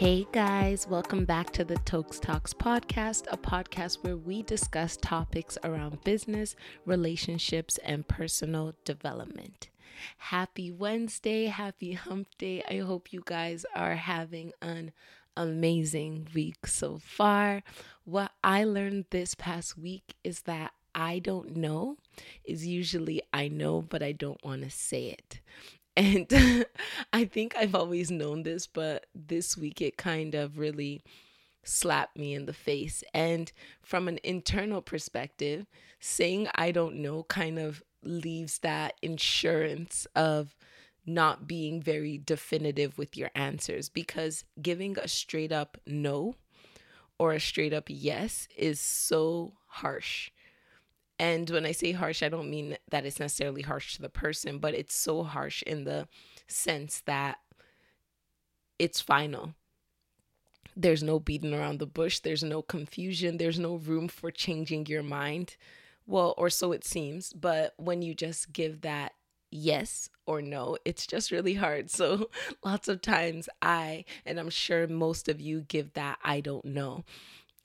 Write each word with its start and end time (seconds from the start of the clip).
Hey 0.00 0.26
guys, 0.32 0.88
welcome 0.88 1.26
back 1.26 1.50
to 1.50 1.62
the 1.62 1.76
Tokes 1.76 2.18
Talks 2.18 2.54
podcast, 2.54 3.26
a 3.30 3.36
podcast 3.36 4.02
where 4.02 4.16
we 4.16 4.42
discuss 4.42 4.96
topics 4.96 5.58
around 5.62 6.02
business, 6.04 6.56
relationships, 6.86 7.76
and 7.84 8.08
personal 8.08 8.74
development. 8.86 9.68
Happy 10.16 10.70
Wednesday, 10.70 11.48
happy 11.48 11.92
hump 12.08 12.28
day. 12.38 12.64
I 12.66 12.78
hope 12.78 13.12
you 13.12 13.20
guys 13.26 13.66
are 13.74 13.96
having 13.96 14.52
an 14.62 14.92
amazing 15.36 16.28
week 16.34 16.66
so 16.66 16.96
far. 16.96 17.62
What 18.04 18.32
I 18.42 18.64
learned 18.64 19.04
this 19.10 19.34
past 19.34 19.76
week 19.76 20.14
is 20.24 20.40
that 20.44 20.72
I 20.94 21.18
don't 21.18 21.56
know 21.56 21.98
is 22.42 22.66
usually 22.66 23.20
I 23.34 23.48
know, 23.48 23.82
but 23.82 24.02
I 24.02 24.12
don't 24.12 24.42
want 24.42 24.62
to 24.62 24.70
say 24.70 25.08
it. 25.08 25.40
And 25.96 26.32
I 27.12 27.24
think 27.24 27.54
I've 27.56 27.74
always 27.74 28.10
known 28.10 28.42
this, 28.42 28.66
but 28.66 29.06
this 29.14 29.56
week 29.56 29.80
it 29.80 29.96
kind 29.96 30.34
of 30.34 30.58
really 30.58 31.02
slapped 31.62 32.16
me 32.16 32.34
in 32.34 32.46
the 32.46 32.52
face. 32.52 33.04
And 33.12 33.50
from 33.82 34.08
an 34.08 34.18
internal 34.22 34.82
perspective, 34.82 35.66
saying 35.98 36.48
I 36.54 36.72
don't 36.72 36.96
know 36.96 37.24
kind 37.24 37.58
of 37.58 37.82
leaves 38.02 38.58
that 38.60 38.94
insurance 39.02 40.06
of 40.16 40.56
not 41.06 41.46
being 41.46 41.82
very 41.82 42.18
definitive 42.18 42.96
with 42.96 43.16
your 43.16 43.30
answers 43.34 43.88
because 43.88 44.44
giving 44.60 44.98
a 44.98 45.08
straight 45.08 45.52
up 45.52 45.78
no 45.86 46.34
or 47.18 47.32
a 47.32 47.40
straight 47.40 47.72
up 47.72 47.84
yes 47.88 48.48
is 48.56 48.80
so 48.80 49.52
harsh. 49.66 50.30
And 51.20 51.50
when 51.50 51.66
I 51.66 51.72
say 51.72 51.92
harsh, 51.92 52.22
I 52.22 52.30
don't 52.30 52.48
mean 52.48 52.78
that 52.90 53.04
it's 53.04 53.20
necessarily 53.20 53.60
harsh 53.60 53.94
to 53.96 54.00
the 54.00 54.08
person, 54.08 54.58
but 54.58 54.72
it's 54.72 54.94
so 54.94 55.22
harsh 55.22 55.62
in 55.64 55.84
the 55.84 56.08
sense 56.48 57.02
that 57.04 57.36
it's 58.78 59.02
final. 59.02 59.52
There's 60.74 61.02
no 61.02 61.20
beating 61.20 61.52
around 61.52 61.78
the 61.78 61.86
bush, 61.86 62.20
there's 62.20 62.42
no 62.42 62.62
confusion, 62.62 63.36
there's 63.36 63.58
no 63.58 63.74
room 63.74 64.08
for 64.08 64.30
changing 64.30 64.86
your 64.86 65.02
mind. 65.02 65.58
Well, 66.06 66.34
or 66.38 66.48
so 66.48 66.72
it 66.72 66.86
seems, 66.86 67.34
but 67.34 67.74
when 67.76 68.00
you 68.00 68.14
just 68.14 68.54
give 68.54 68.80
that 68.80 69.12
yes 69.50 70.08
or 70.24 70.40
no, 70.40 70.78
it's 70.86 71.06
just 71.06 71.30
really 71.30 71.52
hard. 71.52 71.90
So, 71.90 72.30
lots 72.64 72.88
of 72.88 73.02
times 73.02 73.46
I, 73.60 74.06
and 74.24 74.40
I'm 74.40 74.48
sure 74.48 74.88
most 74.88 75.28
of 75.28 75.38
you, 75.38 75.60
give 75.60 75.92
that 75.92 76.18
I 76.24 76.40
don't 76.40 76.64
know. 76.64 77.04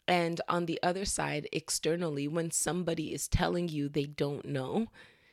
And 0.08 0.39
on 0.48 0.66
the 0.66 0.80
other 0.84 1.06
side, 1.06 1.48
externally, 1.52 2.28
when 2.28 2.52
somebody 2.52 3.14
is 3.14 3.28
telling 3.28 3.70
you 3.70 3.89
they 3.89 4.06
don't 4.06 4.45
know, 4.45 4.88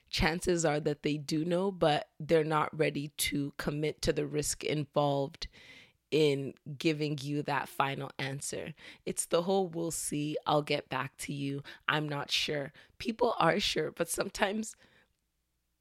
chances 0.08 0.64
are 0.64 0.80
that 0.80 1.02
they 1.02 1.16
do 1.16 1.44
know, 1.44 1.70
but 1.70 2.08
they're 2.18 2.44
not 2.44 2.76
ready 2.76 3.08
to 3.16 3.52
commit 3.58 4.00
to 4.02 4.12
the 4.12 4.26
risk 4.26 4.64
involved 4.64 5.48
in 6.10 6.52
giving 6.78 7.18
you 7.20 7.42
that 7.42 7.68
final 7.68 8.10
answer. 8.18 8.74
It's 9.06 9.26
the 9.26 9.42
whole 9.42 9.68
we'll 9.68 9.90
see, 9.90 10.36
I'll 10.46 10.62
get 10.62 10.88
back 10.88 11.16
to 11.18 11.32
you, 11.32 11.62
I'm 11.88 12.08
not 12.08 12.30
sure. 12.30 12.72
People 12.98 13.34
are 13.38 13.58
sure, 13.58 13.90
but 13.90 14.08
sometimes 14.08 14.76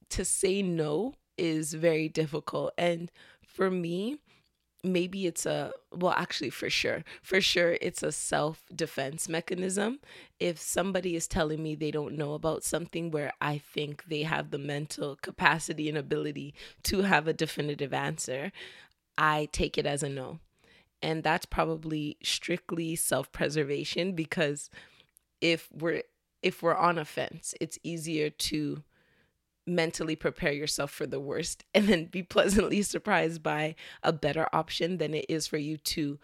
to 0.10 0.26
say 0.26 0.62
no 0.62 1.16
is 1.38 1.74
very 1.74 2.08
difficult. 2.08 2.72
And 2.78 3.12
for 3.46 3.70
me, 3.70 4.20
maybe 4.84 5.28
it's 5.28 5.46
a 5.46 5.72
well 5.92 6.14
actually 6.14 6.50
for 6.50 6.70
sure 6.70 7.04
for 7.22 7.40
sure 7.40 7.78
it's 7.82 8.04
a 8.04 8.12
self 8.12 8.64
defense 8.76 9.30
mechanism. 9.30 10.00
If 10.40 10.60
somebody 10.60 11.16
is 11.16 11.28
telling 11.28 11.62
me 11.62 11.76
they 11.76 11.92
don't 11.92 12.18
know 12.18 12.34
about 12.34 12.64
something 12.64 13.12
where 13.12 13.32
i 13.42 13.58
think 13.58 14.04
they 14.06 14.24
have 14.24 14.50
the 14.52 14.58
mental 14.58 15.16
capacity 15.22 15.88
and 15.90 15.98
ability 15.98 16.54
to 16.84 17.02
have 17.02 17.28
a 17.28 17.34
definitive 17.34 17.94
answer 17.94 18.52
i 19.18 19.48
take 19.52 19.78
it 19.78 19.86
as 19.86 20.04
a 20.04 20.10
no. 20.10 20.40
And 21.04 21.24
that's 21.24 21.46
probably 21.48 22.18
strictly 22.24 22.96
self 22.96 23.32
preservation 23.32 24.14
because 24.14 24.70
if 25.42 25.70
we're 25.72 26.04
if 26.44 26.62
we're 26.64 26.76
on 26.76 26.98
a 26.98 27.06
fence 27.06 27.54
it's 27.60 27.78
easier 27.84 28.30
to 28.30 28.84
mentally 29.68 30.16
prepare 30.16 30.52
yourself 30.52 30.92
for 30.92 31.06
the 31.06 31.20
worst 31.20 31.64
and 31.74 31.88
then 31.88 32.06
be 32.06 32.24
pleasantly 32.24 32.82
surprised 32.82 33.44
by 33.44 33.76
a 34.04 34.14
better 34.14 34.48
option 34.54 34.98
than 34.98 35.14
it 35.14 35.26
is 35.30 35.48
for 35.48 35.58
you 35.58 35.78
to 35.78 36.20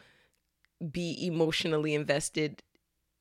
be 0.92 1.26
emotionally 1.26 1.94
invested 1.94 2.64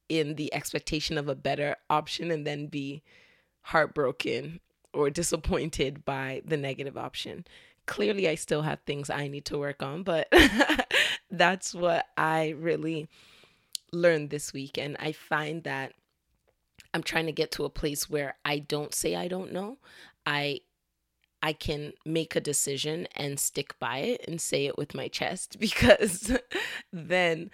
in 0.08 0.34
the 0.34 0.52
expectation 0.54 1.18
of 1.18 1.28
a 1.28 1.34
better 1.34 1.76
option 1.90 2.30
and 2.30 2.46
then 2.46 2.66
be 2.66 3.02
heartbroken 3.62 4.60
or 4.92 5.10
disappointed 5.10 6.04
by 6.04 6.42
the 6.44 6.56
negative 6.56 6.96
option. 6.96 7.44
Clearly, 7.86 8.28
I 8.28 8.34
still 8.34 8.62
have 8.62 8.80
things 8.80 9.10
I 9.10 9.28
need 9.28 9.44
to 9.46 9.58
work 9.58 9.82
on, 9.82 10.02
but 10.02 10.28
that's 11.30 11.74
what 11.74 12.06
I 12.16 12.50
really 12.58 13.08
learned 13.92 14.30
this 14.30 14.52
week. 14.52 14.78
And 14.78 14.96
I 14.98 15.12
find 15.12 15.62
that 15.64 15.92
I'm 16.96 17.02
trying 17.02 17.26
to 17.26 17.32
get 17.32 17.52
to 17.52 17.66
a 17.66 17.70
place 17.70 18.08
where 18.08 18.36
I 18.42 18.58
don't 18.58 18.94
say 18.94 19.14
I 19.14 19.28
don't 19.28 19.52
know. 19.52 19.76
I 20.24 20.60
I 21.42 21.52
can 21.52 21.92
make 22.06 22.34
a 22.34 22.40
decision 22.40 23.06
and 23.14 23.38
stick 23.38 23.78
by 23.78 23.98
it 23.98 24.24
and 24.26 24.40
say 24.40 24.64
it 24.64 24.78
with 24.78 24.94
my 24.94 25.08
chest 25.08 25.58
because 25.60 26.32
then 26.94 27.50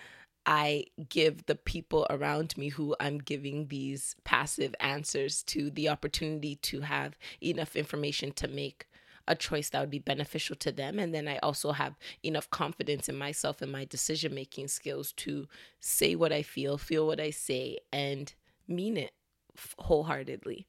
I 0.47 0.85
give 1.09 1.47
the 1.47 1.57
people 1.57 2.07
around 2.09 2.57
me 2.57 2.69
who 2.69 2.95
I'm 3.01 3.19
giving 3.19 3.67
these 3.67 4.15
passive 4.23 4.77
answers 4.79 5.43
to 5.45 5.71
the 5.71 5.89
opportunity 5.89 6.55
to 6.57 6.83
have 6.83 7.19
enough 7.43 7.75
information 7.75 8.31
to 8.35 8.47
make 8.47 8.87
a 9.27 9.35
choice 9.35 9.71
that 9.71 9.81
would 9.81 9.91
be 9.91 9.99
beneficial 9.99 10.55
to 10.57 10.71
them. 10.71 11.01
And 11.01 11.13
then 11.13 11.27
I 11.27 11.39
also 11.39 11.73
have 11.73 11.97
enough 12.25 12.49
confidence 12.51 13.09
in 13.09 13.19
myself 13.19 13.61
and 13.61 13.73
my 13.73 13.87
decision 13.87 14.37
making 14.37 14.69
skills 14.69 15.11
to 15.15 15.49
say 15.81 16.15
what 16.15 16.33
I 16.33 16.43
feel, 16.43 16.79
feel 16.79 17.09
what 17.09 17.21
I 17.21 17.31
say, 17.31 17.79
and 17.93 18.33
mean 18.69 18.97
it 18.97 19.13
wholeheartedly. 19.79 20.67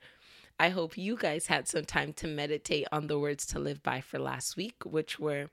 I 0.60 0.70
hope 0.70 0.98
you 0.98 1.18
guys 1.18 1.48
had 1.48 1.68
some 1.68 1.86
time 1.86 2.14
to 2.14 2.28
meditate 2.28 2.88
on 2.92 3.08
the 3.08 3.20
words 3.20 3.46
to 3.48 3.60
live 3.60 3.84
by 3.84 4.02
for 4.02 4.20
last 4.20 4.56
week, 4.56 4.76
which 4.86 5.20
were 5.20 5.50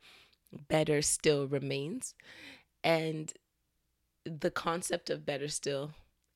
better 0.69 1.03
still 1.03 1.47
remains. 1.47 2.15
And 2.85 3.33
the 4.25 4.51
concept 4.51 5.11
of 5.11 5.27
better 5.27 5.49
still 5.49 5.93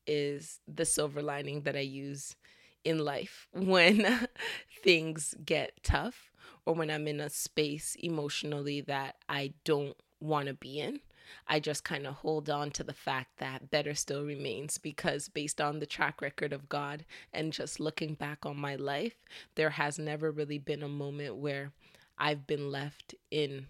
is 0.07 0.59
the 0.67 0.85
silver 0.85 1.21
lining 1.21 1.61
that 1.61 1.75
I 1.75 1.81
use 1.81 2.35
in 2.83 2.99
life 2.99 3.47
when 3.53 4.27
things 4.83 5.35
get 5.43 5.83
tough 5.83 6.31
or 6.65 6.73
when 6.73 6.89
I'm 6.89 7.07
in 7.07 7.19
a 7.19 7.29
space 7.29 7.95
emotionally 7.99 8.81
that 8.81 9.15
I 9.29 9.53
don't 9.63 9.95
want 10.19 10.47
to 10.47 10.53
be 10.53 10.79
in. 10.79 10.99
I 11.47 11.59
just 11.59 11.83
kind 11.83 12.05
of 12.07 12.15
hold 12.15 12.49
on 12.49 12.71
to 12.71 12.83
the 12.83 12.93
fact 12.93 13.37
that 13.37 13.69
better 13.69 13.93
still 13.93 14.23
remains 14.23 14.77
because, 14.77 15.29
based 15.29 15.61
on 15.61 15.79
the 15.79 15.85
track 15.85 16.21
record 16.21 16.53
of 16.53 16.69
God 16.69 17.05
and 17.33 17.53
just 17.53 17.79
looking 17.79 18.13
back 18.13 18.45
on 18.45 18.57
my 18.57 18.75
life, 18.75 19.15
there 19.55 19.71
has 19.71 19.99
never 19.99 20.31
really 20.31 20.59
been 20.59 20.83
a 20.83 20.87
moment 20.87 21.35
where 21.35 21.71
I've 22.17 22.47
been 22.47 22.71
left 22.71 23.15
in 23.31 23.67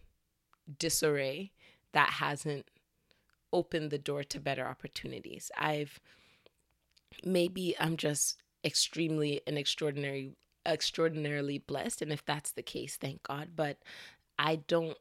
disarray 0.79 1.51
that 1.93 2.11
hasn't 2.11 2.65
opened 3.53 3.91
the 3.91 3.97
door 3.97 4.23
to 4.23 4.39
better 4.39 4.67
opportunities. 4.67 5.51
I've 5.57 5.99
maybe 7.23 7.75
I'm 7.79 7.97
just 7.97 8.37
extremely 8.63 9.41
and 9.47 9.57
extraordinary 9.57 10.35
extraordinarily 10.65 11.59
blessed 11.59 12.01
and 12.01 12.11
if 12.11 12.25
that's 12.25 12.51
the 12.51 12.63
case 12.63 12.97
thank 12.97 13.21
God 13.21 13.49
but 13.55 13.77
I 14.39 14.57
don't 14.67 14.97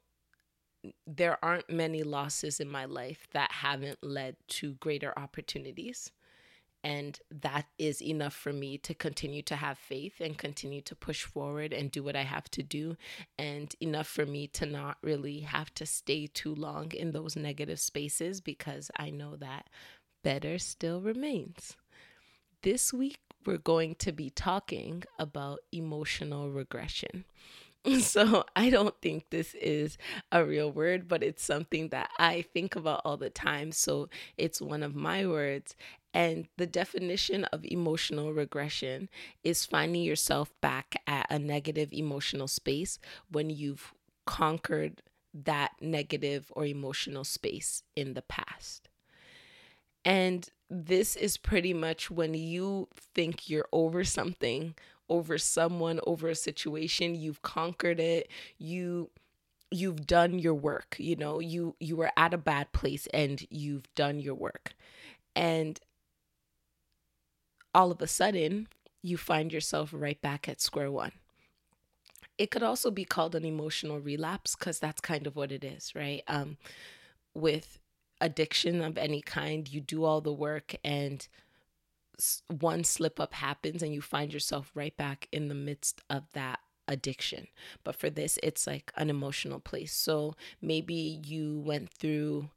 there 1.07 1.39
aren't 1.42 1.71
many 1.71 2.03
losses 2.03 2.60
in 2.60 2.69
my 2.69 2.84
life 2.84 3.27
that 3.33 3.51
haven't 3.51 4.03
led 4.03 4.36
to 4.48 4.75
greater 4.75 5.13
opportunities. 5.16 6.10
And 6.83 7.19
that 7.31 7.65
is 7.78 8.03
enough 8.03 8.34
for 8.34 8.53
me 8.53 8.77
to 8.78 8.92
continue 8.92 9.41
to 9.45 9.57
have 9.57 9.78
faith 9.78 10.21
and 10.21 10.36
continue 10.36 10.83
to 10.83 10.95
push 10.95 11.25
forward 11.25 11.72
and 11.72 11.91
do 11.91 12.03
what 12.03 12.15
I 12.15 12.22
have 12.22 12.51
to 12.51 12.63
do. 12.63 12.97
And 13.39 13.75
enough 13.81 14.07
for 14.07 14.27
me 14.27 14.48
to 14.48 14.66
not 14.66 14.98
really 15.03 15.41
have 15.41 15.72
to 15.77 15.86
stay 15.86 16.27
too 16.27 16.54
long 16.54 16.92
in 16.92 17.13
those 17.13 17.36
negative 17.36 17.81
spaces 17.81 18.42
because 18.42 18.91
I 18.98 19.09
know 19.09 19.34
that 19.36 19.71
better 20.22 20.59
still 20.59 21.01
remains. 21.01 21.75
This 22.60 22.92
week, 22.92 23.19
we're 23.47 23.57
going 23.59 23.95
to 23.97 24.13
be 24.13 24.28
talking 24.28 25.04
about 25.19 25.60
emotional 25.72 26.51
regression. 26.51 27.25
So 28.01 28.45
I 28.57 28.71
don't 28.71 28.95
think 29.03 29.31
this 29.31 29.54
is 29.54 29.98
a 30.33 30.45
real 30.45 30.71
word, 30.71 31.09
but 31.09 31.22
it's 31.22 31.45
something 31.45 31.89
that 31.89 32.10
I 32.19 32.42
think 32.42 32.77
about 32.77 33.03
all 33.04 33.16
the 33.16 33.31
time. 33.31 33.72
So 33.72 34.09
it's 34.36 34.60
one 34.60 34.83
of 34.83 34.95
my 34.95 35.27
words. 35.27 35.77
And 36.13 36.48
the 36.57 36.66
definition 36.66 37.45
of 37.47 37.65
emotional 37.65 38.33
regression 38.33 39.09
is 39.42 39.66
finding 39.66 40.03
yourself 40.03 40.53
back 40.60 40.95
at 41.07 41.27
a 41.31 41.39
negative 41.39 41.92
emotional 41.92 42.48
space 42.48 42.98
when 43.31 43.51
you've 43.51 43.92
conquered 44.25 45.03
that 45.34 45.72
negative 45.81 46.53
or 46.54 46.65
emotional 46.65 47.25
space 47.25 47.83
in 47.97 48.15
the 48.15 48.22
past. 48.22 48.89
And 50.04 50.48
this 50.71 51.16
is 51.16 51.36
pretty 51.36 51.75
much 51.75 52.10
when 52.10 52.34
you 52.34 52.89
think 53.15 53.48
you're 53.48 53.69
over 53.72 54.04
something 54.04 54.75
over 55.09 55.39
someone, 55.39 56.01
over 56.06 56.28
a 56.28 56.34
situation. 56.34 57.15
You've 57.15 57.42
conquered 57.42 58.01
it. 58.01 58.28
You 58.59 59.10
you've 59.71 60.06
done 60.06 60.39
your 60.39 60.54
work 60.54 60.95
you 60.98 61.16
know 61.16 61.41
you 61.41 61.74
you 61.80 61.97
were 61.97 62.10
at 62.16 62.33
a 62.33 62.39
bad 62.39 62.71
place 62.72 63.09
and 63.12 63.45
you've 63.51 63.92
done 63.95 64.21
your 64.21 64.34
work 64.34 64.72
and 65.34 65.80
all 67.74 67.91
of 67.91 68.01
a 68.01 68.06
sudden 68.06 68.68
you 69.03 69.16
find 69.16 69.53
yourself 69.53 69.91
right 69.92 70.21
back 70.22 70.48
at 70.48 70.60
square 70.60 70.91
one 70.91 71.12
it 72.39 72.50
could 72.50 72.62
also 72.62 72.91
be 72.91 73.04
called 73.04 73.34
an 73.34 73.45
emotional 73.45 74.00
relapse 74.00 74.57
because 74.57 74.78
that's 74.78 75.00
kind 75.00 75.27
of 75.27 75.36
what 75.36 75.53
it 75.53 75.65
is 75.65 75.92
right 75.95 76.22
um 76.28 76.57
with 77.34 77.78
addiction 78.21 78.80
of 78.80 78.97
any 78.97 79.21
kind 79.21 79.68
you 79.68 79.80
do 79.80 80.04
all 80.04 80.21
the 80.21 80.33
work 80.33 80.74
and 80.84 81.28
one 82.49 82.84
slip 82.84 83.19
up 83.21 83.34
happens 83.34 83.83
and 83.83 83.93
you 83.93 84.01
find 84.01 84.33
yourself 84.33 84.71
right 84.75 84.97
back 84.97 85.28
in 85.33 85.49
the 85.49 85.55
midst 85.55 86.03
of 86.09 86.25
that 86.33 86.61
addiction. 86.89 87.49
But 87.83 87.97
for 87.97 88.11
this, 88.11 88.39
it's 88.43 88.66
like 88.66 88.93
an 88.97 89.11
emotional 89.11 89.61
place. 89.61 89.93
So 89.93 90.34
maybe 90.61 91.21
you 91.25 91.61
went 91.61 91.91
through 91.91 92.51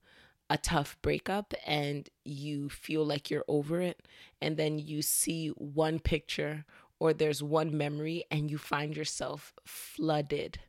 a 0.50 0.58
tough 0.58 0.98
breakup 1.02 1.54
and 1.66 2.10
you 2.24 2.70
feel 2.70 3.06
like 3.06 3.30
you're 3.30 3.46
over 3.48 3.82
it. 3.82 4.08
And 4.42 4.58
then 4.58 4.80
you 4.80 5.02
see 5.02 5.50
one 5.50 6.00
picture 6.00 6.66
or 7.00 7.14
there's 7.14 7.44
one 7.44 7.78
memory 7.78 8.24
and 8.32 8.50
you 8.50 8.58
find 8.58 8.96
yourself 8.96 9.54
flooded 9.66 10.60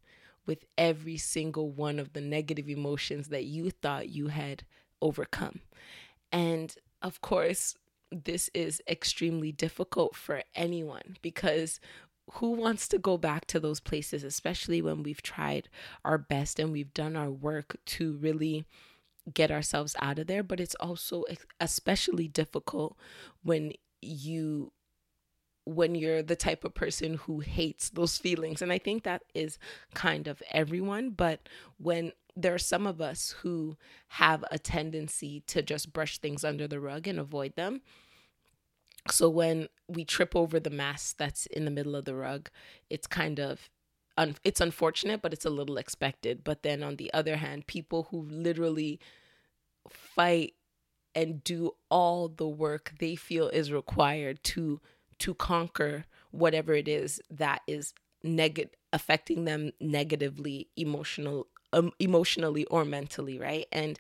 with 0.47 0.65
every 0.77 1.17
single 1.17 1.71
one 1.71 1.99
of 1.99 2.13
the 2.13 2.21
negative 2.21 2.69
emotions 2.69 3.29
that 3.29 3.45
you 3.45 3.71
thought 3.71 4.09
you 4.09 4.29
had 4.29 4.65
overcome. 5.01 5.61
And 6.33 6.75
of 7.03 7.21
course, 7.21 7.77
this 8.11 8.51
is 8.55 8.83
extremely 8.89 9.53
difficult 9.53 10.17
for 10.17 10.43
anyone 10.55 11.17
because 11.23 11.81
who 12.35 12.51
wants 12.51 12.89
to 12.89 12.99
go 12.99 13.17
back 13.17 13.47
to 13.47 13.61
those 13.61 13.81
places, 13.81 14.23
especially 14.23 14.83
when 14.83 15.03
we've 15.03 15.23
tried 15.23 15.69
our 16.05 16.19
best 16.19 16.59
and 16.59 16.73
we've 16.73 16.93
done 16.93 17.17
our 17.17 17.31
work 17.31 17.77
to 17.87 18.15
really 18.15 18.65
get 19.33 19.51
ourselves 19.51 19.97
out 20.01 20.19
of 20.19 20.27
there? 20.27 20.43
But 20.43 20.61
it's 20.61 20.75
also 20.77 21.25
especially 21.61 22.29
difficult 22.29 22.97
when 23.43 23.73
you 24.03 24.73
when 25.65 25.95
you're 25.95 26.23
the 26.23 26.37
type 26.37 26.65
of 26.65 26.75
person 26.75 27.15
who 27.15 27.41
hates 27.41 27.91
those 27.91 28.17
feelings 28.17 28.63
and 28.63 28.73
i 28.73 28.79
think 28.79 29.03
that 29.03 29.23
is 29.35 29.59
kind 29.93 30.27
of 30.27 30.43
everyone 30.51 31.11
but 31.11 31.47
when 31.77 32.11
there 32.41 32.55
are 32.55 32.59
some 32.59 32.87
of 32.87 33.01
us 33.01 33.35
who 33.43 33.77
have 34.09 34.45
a 34.51 34.59
tendency 34.59 35.41
to 35.47 35.63
just 35.63 35.93
brush 35.93 36.19
things 36.19 36.45
under 36.45 36.69
the 36.69 36.81
rug 36.81 37.07
and 37.07 37.19
avoid 37.19 37.55
them 37.57 37.81
so 39.11 39.29
when 39.29 39.69
we 39.89 40.05
trip 40.05 40.35
over 40.37 40.61
the 40.61 40.71
mass 40.71 41.15
that's 41.17 41.47
in 41.47 41.65
the 41.65 41.71
middle 41.71 41.97
of 41.97 42.05
the 42.05 42.15
rug, 42.15 42.51
it's 42.91 43.07
kind 43.07 43.41
of 43.41 43.71
un- 44.17 44.37
it's 44.45 44.61
unfortunate, 44.61 45.23
but 45.23 45.33
it's 45.33 45.45
a 45.45 45.51
little 45.51 45.79
expected. 45.79 46.45
But 46.45 46.63
then 46.63 46.83
on 46.83 46.97
the 46.97 47.13
other 47.13 47.37
hand, 47.37 47.67
people 47.67 48.09
who 48.11 48.23
literally 48.23 49.01
fight 49.89 50.55
and 51.15 51.43
do 51.43 51.73
all 51.91 52.29
the 52.29 52.49
work 52.49 52.93
they 52.99 53.17
feel 53.17 53.49
is 53.49 53.73
required 53.73 54.43
to 54.45 54.81
to 55.21 55.35
conquer 55.35 56.05
whatever 56.31 56.75
it 56.75 56.87
is 56.87 57.21
that 57.31 57.63
is 57.67 57.95
negative 58.23 58.75
affecting 58.93 59.45
them 59.45 59.73
negatively 59.81 60.69
emotional 60.77 61.47
um, 61.73 61.93
emotionally 61.99 62.65
or 62.67 62.85
mentally 62.85 63.39
right 63.39 63.67
and 63.73 63.99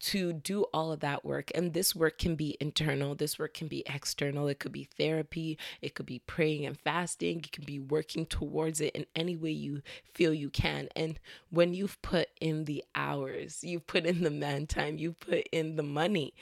to 0.00 0.32
do 0.32 0.62
all 0.72 0.92
of 0.92 1.00
that 1.00 1.24
work. 1.24 1.50
And 1.54 1.72
this 1.72 1.94
work 1.94 2.18
can 2.18 2.36
be 2.36 2.56
internal, 2.60 3.14
this 3.14 3.38
work 3.38 3.54
can 3.54 3.68
be 3.68 3.82
external. 3.86 4.46
It 4.48 4.60
could 4.60 4.72
be 4.72 4.84
therapy, 4.84 5.58
it 5.82 5.94
could 5.94 6.06
be 6.06 6.20
praying 6.20 6.66
and 6.66 6.78
fasting, 6.78 7.38
it 7.38 7.52
can 7.52 7.64
be 7.64 7.80
working 7.80 8.26
towards 8.26 8.80
it 8.80 8.94
in 8.94 9.06
any 9.16 9.36
way 9.36 9.50
you 9.50 9.82
feel 10.14 10.32
you 10.32 10.50
can. 10.50 10.88
And 10.94 11.18
when 11.50 11.74
you've 11.74 12.00
put 12.02 12.28
in 12.40 12.64
the 12.64 12.84
hours, 12.94 13.60
you've 13.62 13.86
put 13.86 14.06
in 14.06 14.22
the 14.22 14.30
man 14.30 14.66
time, 14.66 14.98
you 14.98 15.12
put 15.12 15.48
in 15.52 15.76
the 15.76 15.82
money, 15.82 16.34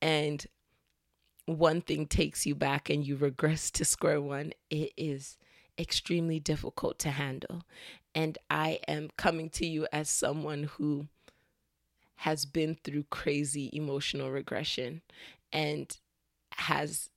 and 0.00 0.46
one 1.46 1.82
thing 1.82 2.06
takes 2.06 2.46
you 2.46 2.54
back 2.54 2.88
and 2.88 3.06
you 3.06 3.16
regress 3.16 3.70
to 3.72 3.84
square 3.84 4.20
one, 4.20 4.52
it 4.70 4.92
is 4.96 5.36
extremely 5.78 6.40
difficult 6.40 6.98
to 7.00 7.10
handle. 7.10 7.62
And 8.14 8.38
I 8.48 8.80
am 8.86 9.10
coming 9.16 9.50
to 9.50 9.66
you 9.66 9.86
as 9.92 10.08
someone 10.08 10.64
who 10.64 11.08
has 12.16 12.44
been 12.44 12.76
through 12.76 13.04
crazy 13.10 13.70
emotional 13.72 14.30
regression 14.30 15.02
and 15.52 15.96
has 16.52 17.10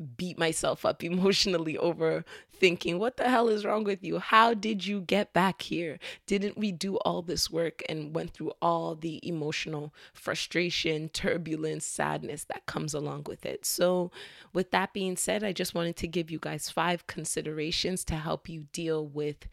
beat 0.00 0.38
myself 0.38 0.84
up 0.84 1.02
emotionally 1.04 1.76
over 1.78 2.24
thinking, 2.52 2.98
what 2.98 3.16
the 3.16 3.28
hell 3.28 3.48
is 3.48 3.64
wrong 3.64 3.84
with 3.84 4.04
you? 4.04 4.18
How 4.18 4.52
did 4.52 4.86
you 4.86 5.00
get 5.00 5.32
back 5.32 5.62
here? 5.62 5.98
Didn't 6.26 6.58
we 6.58 6.72
do 6.72 6.96
all 6.98 7.22
this 7.22 7.50
work 7.50 7.82
and 7.88 8.14
went 8.14 8.32
through 8.32 8.52
all 8.60 8.94
the 8.94 9.26
emotional 9.26 9.94
frustration, 10.12 11.08
turbulence, 11.08 11.86
sadness 11.86 12.44
that 12.44 12.66
comes 12.66 12.92
along 12.92 13.24
with 13.26 13.46
it? 13.46 13.64
So, 13.64 14.10
with 14.52 14.70
that 14.72 14.92
being 14.92 15.16
said, 15.16 15.42
I 15.42 15.52
just 15.52 15.74
wanted 15.74 15.96
to 15.96 16.06
give 16.06 16.30
you 16.30 16.38
guys 16.38 16.68
five 16.68 17.06
considerations 17.06 18.04
to 18.04 18.14
help 18.14 18.48
you 18.48 18.66
deal 18.72 19.06
with 19.06 19.48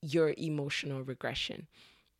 your 0.00 0.34
emotional 0.38 1.02
regression. 1.02 1.66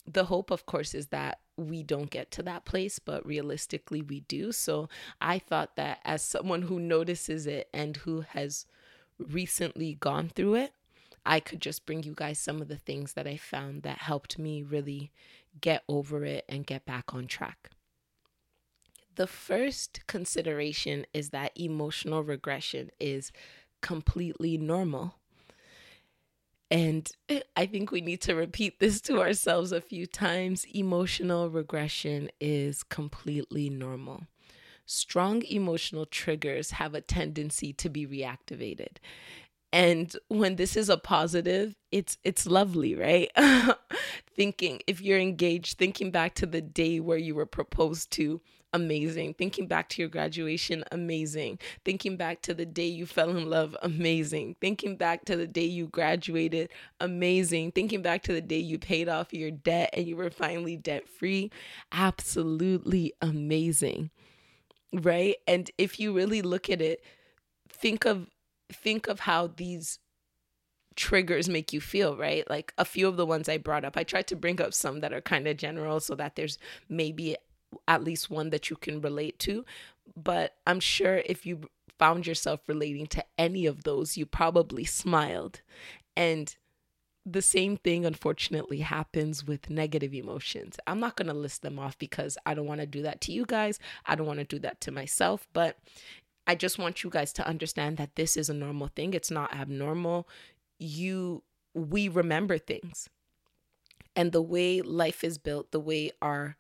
The 0.07 0.25
hope, 0.25 0.51
of 0.51 0.67
course, 0.67 0.95
is 0.95 1.09
that 1.09 1.39
we 1.57 1.83
don't 1.83 2.11
get 2.11 2.31
to 2.33 2.43
that 2.43 2.65
place, 2.65 2.99
but 2.99 3.25
realistically 3.27 4.03
we 4.03 4.21
do. 4.21 4.53
So 4.53 4.89
I 5.21 5.39
thought 5.39 5.77
that 5.77 6.01
as 6.05 6.23
someone 6.23 6.63
who 6.63 6.79
notices 6.81 7.47
it 7.47 7.69
and 7.73 7.97
who 7.99 8.23
has 8.23 8.67
recently 9.19 9.95
gone 9.95 10.29
through 10.29 10.57
it, 10.57 10.73
I 11.27 11.41
could 11.41 11.61
just 11.61 11.87
bring 11.87 12.03
you 12.03 12.13
guys 12.15 12.39
some 12.39 12.61
of 12.61 12.69
the 12.69 12.77
things 12.77 13.15
that 13.15 13.27
I 13.27 13.37
found 13.37 13.83
that 13.83 13.99
helped 13.99 14.39
me 14.39 14.63
really 14.63 15.11
get 15.61 15.83
over 15.89 16.25
it 16.25 16.45
and 16.49 16.67
get 16.67 16.85
back 16.85 17.15
on 17.15 17.27
track. 17.27 17.71
The 19.17 19.27
first 19.27 20.01
consideration 20.07 21.07
is 21.15 21.31
that 21.31 21.53
emotional 21.55 22.23
regression 22.23 22.91
is 22.99 23.31
completely 23.81 24.59
normal. 24.59 25.15
And 26.75 27.09
I 27.57 27.67
think 27.67 27.91
we 27.91 28.01
need 28.03 28.21
to 28.23 28.35
repeat 28.35 28.81
this 28.81 29.01
to 29.03 29.21
ourselves 29.21 29.73
a 29.73 29.81
few 29.81 30.07
times. 30.07 30.67
Emotional 30.75 31.49
regression 31.49 32.31
is 32.41 32.83
completely 32.83 33.71
normal. 33.71 34.25
Strong 34.85 35.45
emotional 35.45 36.05
triggers 36.05 36.73
have 36.73 36.95
a 36.95 37.01
tendency 37.01 37.73
to 37.75 37.89
be 37.89 38.07
reactivated. 38.07 38.97
And 39.73 40.15
when 40.29 40.57
this 40.57 40.77
is 40.77 40.89
a 40.89 40.97
positive, 40.97 41.75
it's 41.91 42.19
it's 42.23 42.47
lovely, 42.47 42.95
right? 42.95 43.31
thinking 44.37 44.81
if 44.87 45.01
you're 45.01 45.19
engaged, 45.19 45.79
thinking 45.79 46.11
back 46.11 46.35
to 46.35 46.47
the 46.47 46.61
day 46.61 47.01
where 47.01 47.19
you 47.19 47.35
were 47.35 47.47
proposed 47.47 48.11
to, 48.13 48.41
amazing. 48.75 49.33
Thinking 49.35 49.67
back 49.67 49.89
to 49.91 50.03
your 50.03 50.09
graduation, 50.09 50.85
amazing. 50.93 51.59
Thinking 51.85 52.17
back 52.17 52.43
to 52.43 52.53
the 52.53 52.67
day 52.67 52.87
you 52.87 53.07
fell 53.07 53.31
in 53.31 53.49
love, 53.49 53.75
amazing. 53.83 54.57
Thinking 54.61 54.97
back 54.97 55.25
to 55.27 55.37
the 55.37 55.47
day 55.47 55.65
you 55.65 55.87
graduated, 55.87 56.69
amazing. 57.01 57.73
Thinking 57.73 58.03
back 58.03 58.23
to 58.25 58.33
the 58.33 58.43
day 58.43 58.59
you 58.59 58.79
paid 58.79 59.09
off 59.09 59.33
your 59.33 59.53
debt 59.53 59.91
and 59.95 60.07
you 60.07 60.17
were 60.17 60.29
finally 60.29 60.77
debt 60.77 61.09
free, 61.09 61.51
absolutely 61.93 63.15
amazing. 63.23 64.11
Right? 64.93 65.37
And 65.47 65.71
if 65.79 65.99
you 65.99 66.13
really 66.13 66.43
look 66.43 66.69
at 66.69 66.83
it, 66.83 67.03
think 67.69 68.05
of 68.05 68.29
think 68.73 69.07
of 69.07 69.21
how 69.21 69.47
these 69.47 69.99
triggers 70.97 71.49
make 71.49 71.73
you 71.73 71.81
feel, 71.81 72.17
right? 72.17 72.49
Like 72.49 72.73
a 72.79 72.85
few 72.85 73.07
of 73.09 73.17
the 73.17 73.27
ones 73.27 73.49
I 73.49 73.59
brought 73.59 73.85
up. 73.85 73.97
I 73.97 74.05
tried 74.05 74.27
to 74.29 74.37
bring 74.37 74.61
up 74.61 74.75
some 74.75 75.01
that 75.01 75.13
are 75.13 75.21
kind 75.21 75.47
of 75.47 75.57
general 75.57 76.01
so 76.01 76.15
that 76.15 76.37
there's 76.37 76.59
maybe 76.89 77.37
at 77.89 78.05
least 78.05 78.31
one 78.31 78.51
that 78.51 78.71
you 78.71 78.77
can 78.77 79.01
relate 79.01 79.39
to. 79.41 79.65
But 80.17 80.55
I'm 80.67 80.81
sure 80.81 81.23
if 81.25 81.47
you 81.47 81.69
found 81.99 82.27
yourself 82.27 82.61
relating 82.67 83.07
to 83.09 83.25
any 83.39 83.67
of 83.67 83.85
those, 83.85 84.17
you 84.17 84.27
probably 84.27 84.85
smiled. 84.85 85.61
And 86.17 86.55
the 87.27 87.43
same 87.43 87.77
thing, 87.79 88.05
unfortunately, 88.05 88.81
happens 88.81 89.45
with 89.45 89.71
negative 89.71 90.13
emotions. 90.13 90.77
I'm 90.87 91.01
not 91.01 91.17
going 91.17 91.29
to 91.29 91.35
list 91.35 91.63
them 91.63 91.79
off 91.79 91.99
because 91.99 92.37
I 92.45 92.55
don't 92.55 92.67
want 92.67 92.81
to 92.81 92.87
do 92.87 93.03
that 93.03 93.21
to 93.23 93.33
you 93.33 93.47
guys. 93.47 93.79
I 94.05 94.15
don't 94.15 94.27
want 94.27 94.41
to 94.41 94.45
do 94.45 94.59
that 94.61 94.81
to 94.83 94.93
myself. 94.93 95.49
But 95.53 95.79
I 96.47 96.55
just 96.55 96.79
want 96.79 97.03
you 97.03 97.11
guys 97.11 97.33
to 97.35 97.47
understand 97.47 97.97
that 97.97 98.17
this 98.17 98.37
is 98.37 98.51
a 98.51 98.55
normal 98.55 98.89
thing. 98.89 99.15
It's 99.15 99.31
not 99.31 99.55
abnormal. 99.55 100.29
You, 100.79 101.43
we 101.73 102.09
remember 102.09 102.59
things. 102.59 103.09
And 104.15 104.33
the 104.33 104.43
way 104.43 104.83
life 104.83 105.25
is 105.25 105.39
built, 105.39 105.73
the 105.73 105.81
way 105.81 106.11
our 106.21 106.57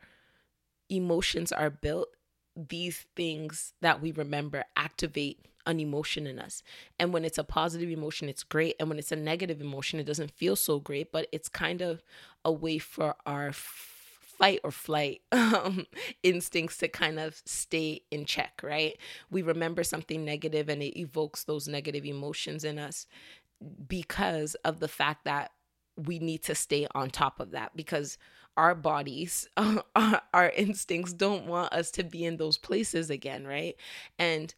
emotions 0.94 1.52
are 1.52 1.70
built, 1.70 2.08
these 2.56 3.06
things 3.16 3.72
that 3.80 4.00
we 4.00 4.12
remember 4.12 4.64
activate 4.76 5.46
an 5.66 5.80
emotion 5.80 6.26
in 6.26 6.38
us. 6.38 6.62
And 6.98 7.12
when 7.12 7.24
it's 7.24 7.38
a 7.38 7.44
positive 7.44 7.90
emotion, 7.90 8.28
it's 8.28 8.42
great. 8.42 8.76
And 8.78 8.88
when 8.88 8.98
it's 8.98 9.12
a 9.12 9.16
negative 9.16 9.60
emotion, 9.60 9.98
it 9.98 10.04
doesn't 10.04 10.30
feel 10.30 10.56
so 10.56 10.78
great, 10.78 11.10
but 11.10 11.26
it's 11.32 11.48
kind 11.48 11.80
of 11.80 12.02
a 12.44 12.52
way 12.52 12.78
for 12.78 13.16
our 13.24 13.52
fight 13.52 14.60
or 14.64 14.70
flight 14.70 15.22
um, 15.32 15.86
instincts 16.22 16.78
to 16.78 16.88
kind 16.88 17.18
of 17.18 17.40
stay 17.44 18.02
in 18.10 18.24
check, 18.24 18.60
right? 18.62 18.96
We 19.30 19.42
remember 19.42 19.84
something 19.84 20.24
negative 20.24 20.68
and 20.68 20.82
it 20.82 20.98
evokes 20.98 21.44
those 21.44 21.68
negative 21.68 22.04
emotions 22.04 22.64
in 22.64 22.78
us 22.78 23.06
because 23.88 24.54
of 24.56 24.80
the 24.80 24.88
fact 24.88 25.24
that 25.24 25.52
we 25.96 26.18
need 26.18 26.42
to 26.42 26.54
stay 26.54 26.86
on 26.94 27.08
top 27.08 27.40
of 27.40 27.52
that 27.52 27.74
because 27.76 28.18
our 28.56 28.74
bodies, 28.74 29.48
uh, 29.56 30.18
our 30.32 30.50
instincts 30.50 31.12
don't 31.12 31.46
want 31.46 31.72
us 31.72 31.90
to 31.92 32.04
be 32.04 32.24
in 32.24 32.36
those 32.36 32.58
places 32.58 33.10
again, 33.10 33.46
right? 33.46 33.76
And 34.18 34.54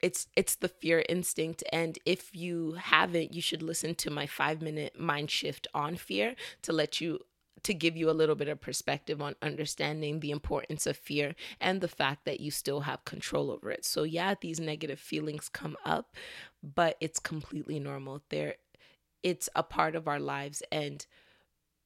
it's 0.00 0.28
it's 0.36 0.54
the 0.54 0.68
fear 0.68 1.04
instinct 1.08 1.64
and 1.72 1.98
if 2.06 2.30
you 2.32 2.74
haven't 2.74 3.34
you 3.34 3.40
should 3.42 3.62
listen 3.62 3.96
to 3.96 4.10
my 4.10 4.26
5 4.26 4.62
minute 4.62 4.96
mind 4.96 5.28
shift 5.28 5.66
on 5.74 5.96
fear 5.96 6.36
to 6.62 6.72
let 6.72 7.00
you 7.00 7.18
to 7.62 7.74
give 7.74 7.96
you 7.96 8.10
a 8.10 8.12
little 8.12 8.34
bit 8.34 8.48
of 8.48 8.60
perspective 8.60 9.20
on 9.20 9.34
understanding 9.42 10.20
the 10.20 10.30
importance 10.30 10.86
of 10.86 10.96
fear 10.96 11.34
and 11.60 11.80
the 11.80 11.88
fact 11.88 12.24
that 12.24 12.40
you 12.40 12.50
still 12.50 12.80
have 12.80 13.04
control 13.04 13.50
over 13.50 13.70
it. 13.70 13.84
So 13.84 14.04
yeah, 14.04 14.34
these 14.40 14.60
negative 14.60 15.00
feelings 15.00 15.48
come 15.48 15.76
up, 15.84 16.14
but 16.62 16.96
it's 17.00 17.18
completely 17.18 17.80
normal. 17.80 18.22
There 18.30 18.54
it's 19.22 19.48
a 19.56 19.62
part 19.62 19.96
of 19.96 20.06
our 20.06 20.20
lives 20.20 20.62
and 20.70 21.04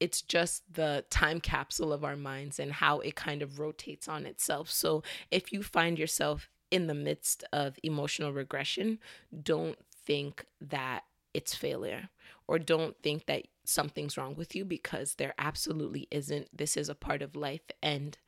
it's 0.02 0.20
just 0.20 0.64
the 0.74 1.04
time 1.10 1.40
capsule 1.40 1.92
of 1.92 2.02
our 2.02 2.16
minds 2.16 2.58
and 2.58 2.72
how 2.72 2.98
it 2.98 3.14
kind 3.14 3.40
of 3.40 3.60
rotates 3.60 4.08
on 4.08 4.26
itself. 4.26 4.68
So 4.68 5.04
if 5.30 5.52
you 5.52 5.62
find 5.62 5.96
yourself 5.96 6.50
in 6.72 6.88
the 6.88 6.94
midst 6.94 7.44
of 7.52 7.78
emotional 7.84 8.32
regression, 8.32 8.98
don't 9.44 9.78
think 9.94 10.44
that 10.60 11.04
it's 11.32 11.54
failure 11.54 12.08
or 12.48 12.58
don't 12.58 13.00
think 13.00 13.26
that 13.26 13.46
something's 13.62 14.16
wrong 14.18 14.34
with 14.34 14.56
you 14.56 14.64
because 14.64 15.14
there 15.14 15.34
absolutely 15.38 16.08
isn't. 16.10 16.48
This 16.52 16.76
is 16.76 16.88
a 16.88 16.96
part 16.96 17.22
of 17.22 17.36
life 17.36 17.70
and 17.80 18.18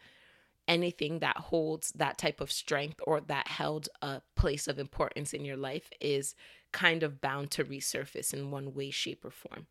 anything 0.68 1.18
that 1.18 1.38
holds 1.38 1.90
that 1.96 2.18
type 2.18 2.40
of 2.40 2.52
strength 2.52 3.00
or 3.04 3.20
that 3.20 3.48
held 3.48 3.88
a 4.00 4.22
place 4.36 4.68
of 4.68 4.78
importance 4.78 5.34
in 5.34 5.44
your 5.44 5.56
life 5.56 5.90
is 6.00 6.36
kind 6.70 7.02
of 7.02 7.20
bound 7.20 7.50
to 7.50 7.64
resurface 7.64 8.32
in 8.32 8.52
one 8.52 8.74
way, 8.74 8.90
shape, 8.90 9.24
or 9.24 9.32
form. 9.32 9.66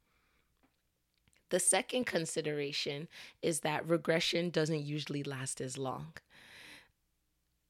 The 1.49 1.59
second 1.59 2.05
consideration 2.05 3.07
is 3.41 3.59
that 3.61 3.87
regression 3.87 4.49
doesn't 4.49 4.83
usually 4.83 5.23
last 5.23 5.61
as 5.61 5.77
long. 5.77 6.13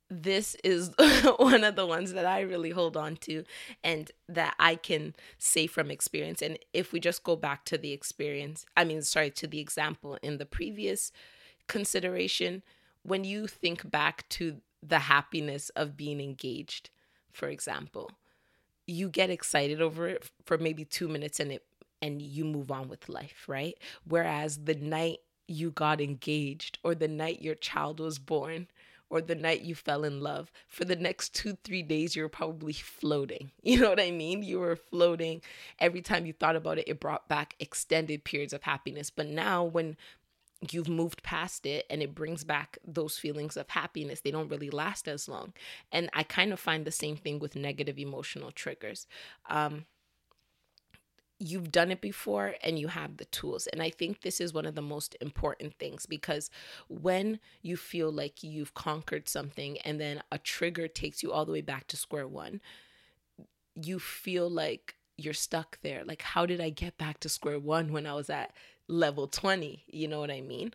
This 0.10 0.56
is 0.64 0.92
one 1.38 1.64
of 1.64 1.76
the 1.76 1.88
ones 1.88 2.14
that 2.14 2.26
I 2.26 2.42
really 2.42 2.70
hold 2.70 2.96
on 2.96 3.16
to 3.18 3.44
and 3.84 4.12
that 4.30 4.56
I 4.60 4.76
can 4.76 5.16
say 5.38 5.68
from 5.68 5.90
experience. 5.90 6.42
And 6.42 6.60
if 6.72 6.94
we 6.94 7.00
just 7.00 7.24
go 7.24 7.36
back 7.36 7.66
to 7.66 7.78
the 7.78 7.92
experience, 7.92 8.66
I 8.78 8.84
mean, 8.84 9.02
sorry, 9.02 9.32
to 9.32 9.48
the 9.48 9.60
example 9.60 10.18
in 10.22 10.38
the 10.38 10.46
previous 10.46 11.12
consideration, 11.68 12.64
when 13.02 13.24
you 13.24 13.48
think 13.48 13.90
back 13.90 14.28
to 14.30 14.58
the 14.82 15.00
happiness 15.00 15.70
of 15.70 15.98
being 15.98 16.20
engaged, 16.20 16.90
for 17.32 17.48
example, 17.48 18.12
you 18.86 19.10
get 19.10 19.30
excited 19.30 19.82
over 19.82 20.08
it 20.08 20.30
for 20.46 20.58
maybe 20.58 20.86
two 20.86 21.08
minutes 21.08 21.40
and 21.40 21.52
it 21.52 21.64
and 22.04 22.22
you 22.22 22.44
move 22.44 22.70
on 22.70 22.90
with 22.90 23.08
life, 23.08 23.46
right? 23.48 23.78
Whereas 24.04 24.66
the 24.66 24.76
night 24.76 25.20
you 25.48 25.72
got 25.72 26.02
engaged 26.02 26.78
or 26.84 26.94
the 26.94 27.08
night 27.08 27.42
your 27.42 27.56
child 27.56 28.02
was 28.02 28.20
born 28.20 28.68
or 29.10 29.22
the 29.22 29.36
night 29.36 29.62
you 29.62 29.74
fell 29.74 30.04
in 30.04 30.20
love, 30.20 30.52
for 30.68 30.84
the 30.84 30.98
next 30.98 31.34
two, 31.34 31.58
three 31.64 31.82
days, 31.82 32.14
you're 32.14 32.28
probably 32.28 32.74
floating. 32.74 33.52
You 33.64 33.80
know 33.80 33.90
what 33.90 34.02
I 34.02 34.12
mean? 34.12 34.44
You 34.44 34.60
were 34.60 34.76
floating. 34.76 35.42
Every 35.80 36.02
time 36.02 36.26
you 36.26 36.34
thought 36.34 36.58
about 36.58 36.78
it, 36.78 36.90
it 36.90 37.00
brought 37.00 37.30
back 37.30 37.56
extended 37.60 38.26
periods 38.26 38.52
of 38.52 38.64
happiness. 38.64 39.10
But 39.10 39.28
now, 39.28 39.64
when 39.64 39.96
you've 40.72 40.90
moved 40.90 41.24
past 41.24 41.66
it 41.66 41.86
and 41.90 42.02
it 42.02 42.16
brings 42.16 42.44
back 42.44 42.78
those 42.86 43.18
feelings 43.18 43.58
of 43.58 43.70
happiness. 43.70 44.22
They 44.22 44.32
don't 44.32 44.50
really 44.50 44.70
last 44.70 45.08
as 45.08 45.28
long. 45.28 45.54
And 45.92 46.10
I 46.14 46.24
kind 46.24 46.54
of 46.54 46.60
find 46.60 46.86
the 46.86 46.92
same 46.92 47.18
thing 47.18 47.40
with 47.40 47.56
negative 47.56 48.00
emotional 48.00 48.52
triggers. 48.52 49.08
Um, 49.50 49.86
you've 51.40 51.72
done 51.72 51.92
it 51.92 52.02
before 52.02 52.56
and 52.64 52.80
you 52.80 52.88
have 52.88 53.18
the 53.18 53.26
tools. 53.26 53.68
And 53.68 53.82
I 53.82 53.90
think 53.90 54.22
this 54.22 54.40
is 54.40 54.54
one 54.54 54.66
of 54.66 54.76
the 54.76 54.82
most 54.82 55.16
important 55.20 55.78
things 55.78 56.06
because 56.06 56.50
when 56.88 57.40
you 57.62 57.76
feel 57.76 58.12
like 58.12 58.44
you've 58.44 58.74
conquered 58.74 59.28
something 59.28 59.78
and 59.80 60.00
then 60.00 60.22
a 60.32 60.38
trigger 60.38 60.88
takes 60.88 61.22
you 61.22 61.32
all 61.32 61.46
the 61.46 61.52
way 61.52 61.62
back 61.62 61.88
to 61.88 61.98
square 61.98 62.28
one, 62.28 62.62
you 63.76 64.00
feel 64.00 64.50
like 64.50 64.96
you're 65.18 65.34
stuck 65.34 65.80
there. 65.82 66.04
Like, 66.06 66.22
how 66.22 66.46
did 66.46 66.62
I 66.62 66.70
get 66.70 66.98
back 66.98 67.20
to 67.22 67.30
square 67.30 67.60
one 67.60 67.92
when 67.92 68.06
I 68.06 68.14
was 68.14 68.30
at 68.30 68.54
level 68.88 69.28
20? 69.28 69.84
You 69.88 70.08
know 70.08 70.20
what 70.20 70.32
I 70.32 70.42
mean? 70.42 70.74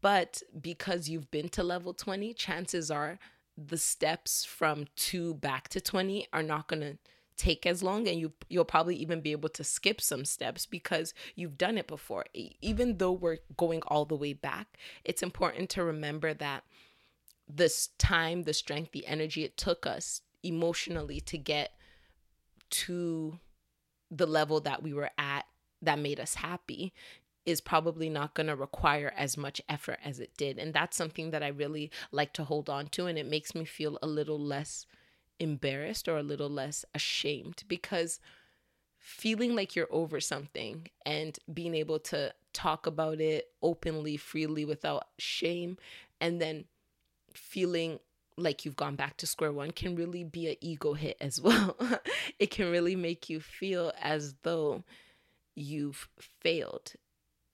But 0.00 0.42
because 0.60 1.08
you've 1.08 1.30
been 1.30 1.48
to 1.50 1.62
level 1.62 1.92
20, 1.92 2.34
chances 2.34 2.90
are 2.90 3.18
the 3.56 3.78
steps 3.78 4.44
from 4.44 4.86
two 4.96 5.34
back 5.34 5.68
to 5.68 5.80
20 5.80 6.26
are 6.32 6.42
not 6.42 6.68
going 6.68 6.80
to 6.80 6.98
take 7.36 7.66
as 7.66 7.82
long 7.82 8.06
and 8.06 8.18
you 8.18 8.32
you'll 8.48 8.64
probably 8.64 8.96
even 8.96 9.20
be 9.20 9.32
able 9.32 9.48
to 9.48 9.64
skip 9.64 10.00
some 10.00 10.24
steps 10.24 10.66
because 10.66 11.14
you've 11.34 11.58
done 11.58 11.78
it 11.78 11.86
before. 11.86 12.24
Even 12.60 12.98
though 12.98 13.12
we're 13.12 13.38
going 13.56 13.82
all 13.86 14.04
the 14.04 14.16
way 14.16 14.32
back 14.32 14.78
it's 15.04 15.22
important 15.22 15.70
to 15.70 15.84
remember 15.84 16.34
that 16.34 16.64
this 17.48 17.88
time 17.98 18.44
the 18.44 18.52
strength 18.52 18.92
the 18.92 19.06
energy 19.06 19.44
it 19.44 19.56
took 19.56 19.86
us 19.86 20.22
emotionally 20.42 21.20
to 21.20 21.38
get 21.38 21.72
to 22.70 23.38
the 24.10 24.26
level 24.26 24.60
that 24.60 24.82
we 24.82 24.92
were 24.92 25.10
at 25.18 25.44
that 25.80 25.98
made 25.98 26.20
us 26.20 26.36
happy 26.36 26.92
is 27.44 27.60
probably 27.60 28.08
not 28.08 28.34
going 28.34 28.46
to 28.46 28.54
require 28.54 29.12
as 29.16 29.36
much 29.36 29.60
effort 29.68 29.98
as 30.04 30.20
it 30.20 30.30
did. 30.36 30.58
And 30.58 30.72
that's 30.72 30.96
something 30.96 31.32
that 31.32 31.42
I 31.42 31.48
really 31.48 31.90
like 32.12 32.32
to 32.34 32.44
hold 32.44 32.70
on 32.70 32.86
to 32.88 33.06
and 33.06 33.18
it 33.18 33.26
makes 33.26 33.54
me 33.54 33.64
feel 33.64 33.98
a 34.00 34.06
little 34.06 34.38
less 34.38 34.86
embarrassed 35.38 36.08
or 36.08 36.16
a 36.16 36.22
little 36.22 36.50
less 36.50 36.84
ashamed 36.94 37.64
because 37.68 38.20
feeling 38.98 39.56
like 39.56 39.74
you're 39.74 39.88
over 39.90 40.20
something 40.20 40.88
and 41.04 41.38
being 41.52 41.74
able 41.74 41.98
to 41.98 42.32
talk 42.52 42.86
about 42.86 43.20
it 43.20 43.48
openly, 43.62 44.16
freely, 44.16 44.64
without 44.64 45.08
shame, 45.18 45.76
and 46.20 46.40
then 46.40 46.64
feeling 47.34 47.98
like 48.36 48.64
you've 48.64 48.76
gone 48.76 48.96
back 48.96 49.16
to 49.16 49.26
square 49.26 49.52
one 49.52 49.70
can 49.70 49.96
really 49.96 50.24
be 50.24 50.48
an 50.48 50.56
ego 50.60 50.94
hit 50.94 51.16
as 51.20 51.40
well. 51.42 51.76
it 52.38 52.50
can 52.50 52.70
really 52.70 52.96
make 52.96 53.28
you 53.28 53.40
feel 53.40 53.92
as 54.00 54.34
though 54.42 54.84
you've 55.54 56.08
failed. 56.18 56.92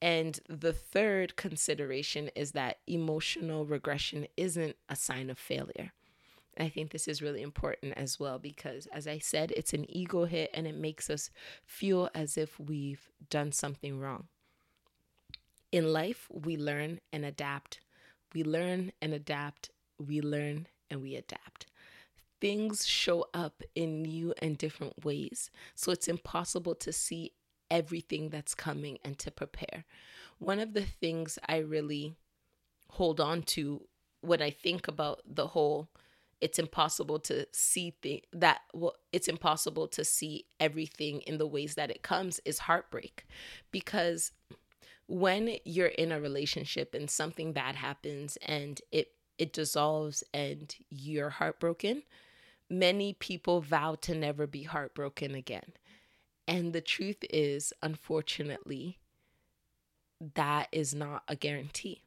And 0.01 0.39
the 0.49 0.73
third 0.73 1.35
consideration 1.35 2.31
is 2.37 2.53
that 2.53 2.79
emotional 2.87 3.65
regression 3.65 4.29
isn't 4.37 4.77
a 4.89 4.95
sign 4.95 5.29
of 5.29 5.39
failure. 5.39 5.93
I 6.59 6.69
think 6.69 6.91
this 6.91 7.07
is 7.09 7.23
really 7.23 7.43
important 7.43 7.95
as 7.97 8.19
well 8.19 8.39
because, 8.39 8.87
as 8.87 9.07
I 9.07 9.19
said, 9.19 9.53
it's 9.53 9.73
an 9.73 9.87
ego 9.89 10.25
hit 10.25 10.51
and 10.53 10.67
it 10.67 10.77
makes 10.77 11.09
us 11.09 11.31
feel 11.65 12.11
as 12.15 12.37
if 12.37 12.59
we've 12.59 13.09
done 13.31 13.53
something 13.53 13.99
wrong. 13.99 14.29
In 15.71 15.93
life, 15.93 16.29
we 16.31 16.57
learn 16.57 17.01
and 17.13 17.25
adapt. 17.25 17.81
We 18.35 18.43
learn 18.43 18.93
and 19.01 19.13
adapt. 19.13 19.71
We 19.99 20.21
learn 20.21 20.67
and 20.91 21.03
we 21.03 21.15
adapt. 21.15 21.67
Things 22.41 22.87
show 22.87 23.27
up 23.35 23.63
in 23.75 24.03
new 24.03 24.33
and 24.41 24.57
different 24.57 25.05
ways. 25.05 25.51
So 25.75 25.93
it's 25.93 26.09
impossible 26.09 26.75
to 26.77 26.93
see 26.93 27.33
everything 27.71 28.31
that's 28.31 28.55
coming 28.55 28.99
and 29.05 29.19
to 29.19 29.31
prepare. 29.31 29.85
One 30.39 30.61
of 30.61 30.73
the 30.73 30.85
things 30.85 31.39
I 31.49 31.59
really 31.59 32.15
hold 32.91 33.21
on 33.21 33.43
to 33.43 33.83
when 34.21 34.41
I 34.41 34.51
think 34.51 34.89
about 34.89 35.21
the 35.27 35.49
whole 35.49 35.89
it's 36.41 36.59
impossible 36.59 37.19
to 37.21 37.47
see 37.53 37.95
th- 38.03 38.25
that 38.33 38.61
well, 38.73 38.95
it's 39.13 39.29
impossible 39.29 39.89
to 39.89 40.05
see 40.05 40.47
everything 40.61 41.21
in 41.23 41.39
the 41.39 41.47
ways 41.47 41.75
that 41.75 41.91
it 41.91 42.03
comes 42.03 42.41
is 42.45 42.61
heartbreak. 42.61 43.27
Because 43.71 44.33
when 45.07 45.57
you're 45.65 45.87
in 45.87 46.13
a 46.13 46.21
relationship 46.21 46.95
and 46.95 47.11
something 47.11 47.53
bad 47.53 47.77
happens 47.77 48.37
and 48.43 48.81
it 48.93 49.13
it 49.39 49.53
dissolves 49.53 50.25
and 50.35 50.75
you're 50.91 51.31
heartbroken 51.31 52.03
many 52.71 53.15
people 53.15 53.61
vow 53.61 53.95
to 53.95 54.15
never 54.15 54.47
be 54.47 54.65
heartbroken 54.65 55.35
again. 55.35 55.73
And 56.47 56.73
the 56.73 56.81
truth 56.81 57.25
is 57.31 57.73
unfortunately 57.83 58.99
that 60.35 60.69
is 60.73 60.95
not 60.95 61.23
a 61.29 61.37
guarantee 61.37 62.03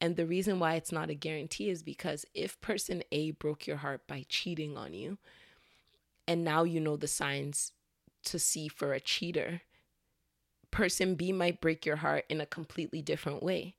and 0.00 0.16
the 0.16 0.26
reason 0.26 0.58
why 0.58 0.74
it's 0.74 0.92
not 0.92 1.10
a 1.10 1.14
guarantee 1.14 1.70
is 1.70 1.82
because 1.82 2.24
if 2.34 2.60
person 2.60 3.02
A 3.12 3.32
broke 3.32 3.66
your 3.66 3.78
heart 3.78 4.06
by 4.06 4.24
cheating 4.28 4.76
on 4.76 4.92
you, 4.94 5.18
and 6.26 6.44
now 6.44 6.64
you 6.64 6.80
know 6.80 6.96
the 6.96 7.08
signs 7.08 7.72
to 8.24 8.38
see 8.38 8.68
for 8.68 8.92
a 8.92 9.00
cheater, 9.00 9.62
person 10.70 11.14
B 11.14 11.32
might 11.32 11.60
break 11.60 11.86
your 11.86 11.96
heart 11.96 12.24
in 12.28 12.40
a 12.40 12.46
completely 12.46 13.00
different 13.00 13.42
way. 13.42 13.76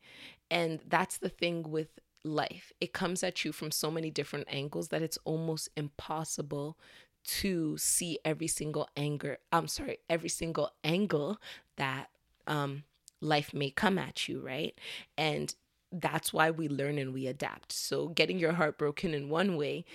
And 0.49 0.79
that's 0.87 1.17
the 1.17 1.29
thing 1.29 1.63
with 1.69 1.99
life. 2.23 2.71
It 2.79 2.93
comes 2.93 3.23
at 3.23 3.43
you 3.43 3.51
from 3.51 3.71
so 3.71 3.91
many 3.91 4.09
different 4.09 4.47
angles 4.49 4.89
that 4.89 5.01
it's 5.01 5.17
almost 5.25 5.69
impossible 5.75 6.77
to 7.25 7.77
see 7.77 8.19
every 8.23 8.47
single 8.47 8.87
anger, 8.95 9.37
I'm 9.51 9.67
sorry, 9.67 9.97
every 10.09 10.29
single 10.29 10.71
angle 10.83 11.39
that 11.77 12.09
um 12.47 12.83
life 13.21 13.53
may 13.53 13.71
come 13.71 13.97
at 13.97 14.27
you, 14.27 14.39
right? 14.39 14.79
And 15.17 15.53
that's 15.91 16.33
why 16.33 16.51
we 16.51 16.67
learn 16.67 16.97
and 16.97 17.13
we 17.13 17.27
adapt. 17.27 17.71
So, 17.71 18.09
getting 18.09 18.39
your 18.39 18.53
heart 18.53 18.77
broken 18.77 19.13
in 19.13 19.29
one 19.29 19.55
way, 19.57 19.85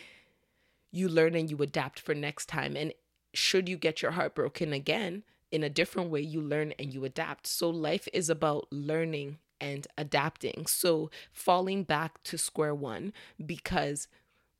you 0.90 1.08
learn 1.08 1.34
and 1.34 1.50
you 1.50 1.56
adapt 1.58 2.00
for 2.00 2.14
next 2.14 2.46
time. 2.46 2.76
And 2.76 2.92
should 3.32 3.68
you 3.68 3.76
get 3.76 4.02
your 4.02 4.12
heart 4.12 4.34
broken 4.34 4.72
again, 4.72 5.22
in 5.50 5.62
a 5.62 5.70
different 5.70 6.10
way, 6.10 6.20
you 6.20 6.40
learn 6.40 6.72
and 6.78 6.92
you 6.94 7.04
adapt. 7.04 7.46
So 7.46 7.70
life 7.70 8.08
is 8.12 8.30
about 8.30 8.68
learning 8.70 9.38
and 9.60 9.86
adapting. 9.98 10.66
So 10.66 11.10
falling 11.32 11.84
back 11.84 12.22
to 12.24 12.38
square 12.38 12.74
one 12.74 13.12
because 13.44 14.08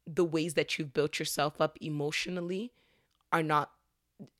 the 0.06 0.24
ways 0.24 0.54
that 0.54 0.78
you've 0.78 0.92
built 0.92 1.18
yourself 1.18 1.60
up 1.60 1.78
emotionally 1.80 2.72
are 3.32 3.42
not 3.42 3.70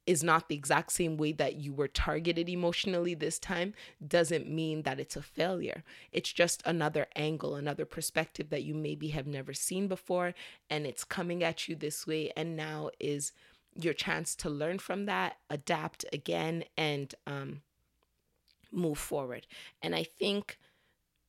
is 0.06 0.22
not 0.24 0.48
the 0.48 0.54
exact 0.54 0.92
same 0.92 1.16
way 1.16 1.32
that 1.32 1.56
you 1.56 1.72
were 1.72 1.88
targeted 1.88 2.48
emotionally 2.48 3.14
this 3.14 3.38
time 3.38 3.74
doesn't 4.06 4.48
mean 4.48 4.82
that 4.82 4.98
it's 4.98 5.16
a 5.16 5.22
failure. 5.22 5.84
It's 6.12 6.32
just 6.32 6.62
another 6.66 7.06
angle, 7.14 7.54
another 7.54 7.84
perspective 7.84 8.50
that 8.50 8.64
you 8.64 8.74
maybe 8.74 9.08
have 9.08 9.26
never 9.26 9.54
seen 9.54 9.88
before 9.88 10.34
and 10.68 10.86
it's 10.86 11.04
coming 11.04 11.44
at 11.44 11.68
you 11.68 11.76
this 11.76 12.06
way 12.06 12.32
and 12.36 12.56
now 12.56 12.90
is 12.98 13.32
your 13.74 13.94
chance 13.94 14.34
to 14.34 14.50
learn 14.50 14.78
from 14.78 15.06
that, 15.06 15.36
adapt 15.48 16.04
again 16.12 16.64
and 16.76 17.14
um 17.26 17.62
move 18.72 18.98
forward. 18.98 19.46
And 19.82 19.94
I 19.94 20.04
think 20.04 20.58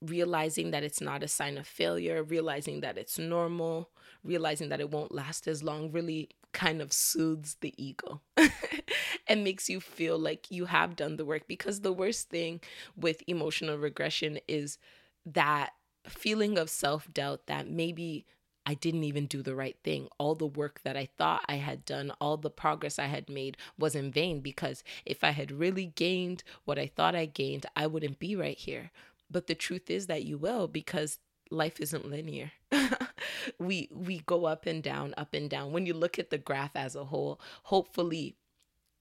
realizing 0.02 0.72
that 0.72 0.84
it's 0.84 1.02
not 1.02 1.24
a 1.24 1.28
sign 1.28 1.58
of 1.58 1.68
failure, 1.68 2.24
realizing 2.24 2.82
that 2.82 2.98
it's 2.98 3.20
normal, 3.20 3.90
realizing 4.24 4.70
that 4.70 4.80
it 4.80 4.90
won't 4.92 5.14
last 5.14 5.48
as 5.48 5.64
long 5.64 5.92
really 5.92 6.30
kind 6.54 6.82
of 6.82 6.92
soothes 6.92 7.56
the 7.62 7.74
ego 7.82 8.20
and 9.28 9.44
makes 9.44 9.70
you 9.70 9.80
feel 9.80 10.18
like 10.18 10.52
you 10.52 10.66
have 10.66 10.96
done 10.96 11.16
the 11.18 11.26
work. 11.26 11.48
Because 11.48 11.82
the 11.82 11.94
worst 11.94 12.30
thing 12.30 12.60
with 12.96 13.24
emotional 13.28 13.78
regression 13.78 14.40
is 14.48 14.78
that 15.26 15.72
feeling 16.08 16.58
of 16.58 16.70
self 16.70 17.12
doubt 17.14 17.48
that 17.48 17.70
maybe 17.70 18.26
I 18.66 18.76
didn't 18.76 19.04
even 19.04 19.26
do 19.26 19.42
the 19.42 19.56
right 19.56 19.78
thing. 19.84 20.08
All 20.20 20.36
the 20.36 20.46
work 20.46 20.82
that 20.84 20.96
I 20.96 21.08
thought 21.18 21.44
I 21.48 21.56
had 21.56 21.84
done, 21.86 22.12
all 22.22 22.38
the 22.38 22.50
progress 22.52 23.00
I 23.00 23.06
had 23.08 23.30
made 23.30 23.58
was 23.78 23.96
in 23.96 24.12
vain 24.12 24.40
because 24.42 24.84
if 25.06 25.24
I 25.24 25.32
had 25.32 25.52
really 25.52 25.88
gained 25.88 26.44
what 26.66 26.78
I 26.78 26.88
thought 26.88 27.16
I 27.16 27.26
gained, 27.26 27.66
I 27.76 27.88
wouldn't 27.88 28.20
be 28.20 28.36
right 28.36 28.58
here. 28.58 28.92
But 29.32 29.48
the 29.48 29.56
truth 29.56 29.90
is 29.90 30.08
that 30.08 30.26
you 30.26 30.38
will 30.38 30.68
because 30.68 31.20
life 31.50 31.80
isn't 31.80 32.10
linear. 32.10 32.52
we 33.60 33.90
we 33.94 34.20
go 34.26 34.46
up 34.46 34.66
and 34.66 34.84
down, 34.84 35.14
up 35.18 35.34
and 35.34 35.50
down. 35.50 35.72
When 35.72 35.86
you 35.86 35.94
look 35.94 36.20
at 36.20 36.30
the 36.30 36.38
graph 36.38 36.76
as 36.76 36.96
a 36.96 37.06
whole, 37.06 37.40
hopefully 37.64 38.36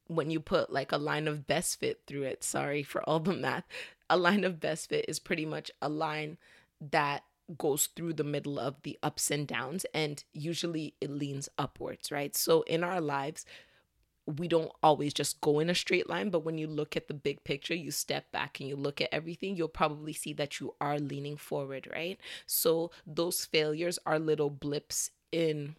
when 0.06 0.30
you 0.30 0.40
put 0.40 0.72
like 0.72 0.92
a 0.92 0.99
line 0.99 1.28
of 1.28 1.46
best 1.46 1.78
fit 1.78 2.02
through 2.06 2.22
it, 2.22 2.42
sorry 2.44 2.82
for 2.82 3.02
all 3.08 3.20
the 3.20 3.32
math, 3.32 3.64
a 4.08 4.16
line 4.16 4.44
of 4.44 4.60
best 4.60 4.88
fit 4.88 5.04
is 5.08 5.18
pretty 5.18 5.46
much 5.46 5.70
a 5.80 5.88
line 5.88 6.37
that 6.80 7.25
goes 7.58 7.87
through 7.87 8.12
the 8.12 8.25
middle 8.25 8.58
of 8.58 8.76
the 8.82 8.99
ups 9.02 9.30
and 9.30 9.46
downs 9.46 9.84
and 9.92 10.25
usually 10.32 10.94
it 11.00 11.10
leans 11.10 11.49
upwards, 11.58 12.10
right? 12.12 12.37
So 12.37 12.62
in 12.62 12.84
our 12.84 13.00
lives, 13.00 13.44
we 14.26 14.48
don't 14.48 14.70
always 14.82 15.12
just 15.12 15.40
go 15.40 15.58
in 15.58 15.70
a 15.70 15.74
straight 15.74 16.08
line, 16.08 16.30
but 16.30 16.44
when 16.44 16.58
you 16.58 16.66
look 16.66 16.96
at 16.96 17.08
the 17.08 17.14
big 17.14 17.42
picture, 17.44 17.74
you 17.74 17.90
step 17.90 18.30
back 18.32 18.60
and 18.60 18.68
you 18.68 18.76
look 18.76 19.00
at 19.00 19.12
everything, 19.12 19.56
you'll 19.56 19.68
probably 19.68 20.12
see 20.12 20.32
that 20.34 20.60
you 20.60 20.74
are 20.80 20.98
leaning 20.98 21.36
forward, 21.36 21.88
right? 21.92 22.18
So 22.46 22.90
those 23.06 23.44
failures 23.44 23.98
are 24.06 24.18
little 24.18 24.50
blips 24.50 25.10
in 25.32 25.76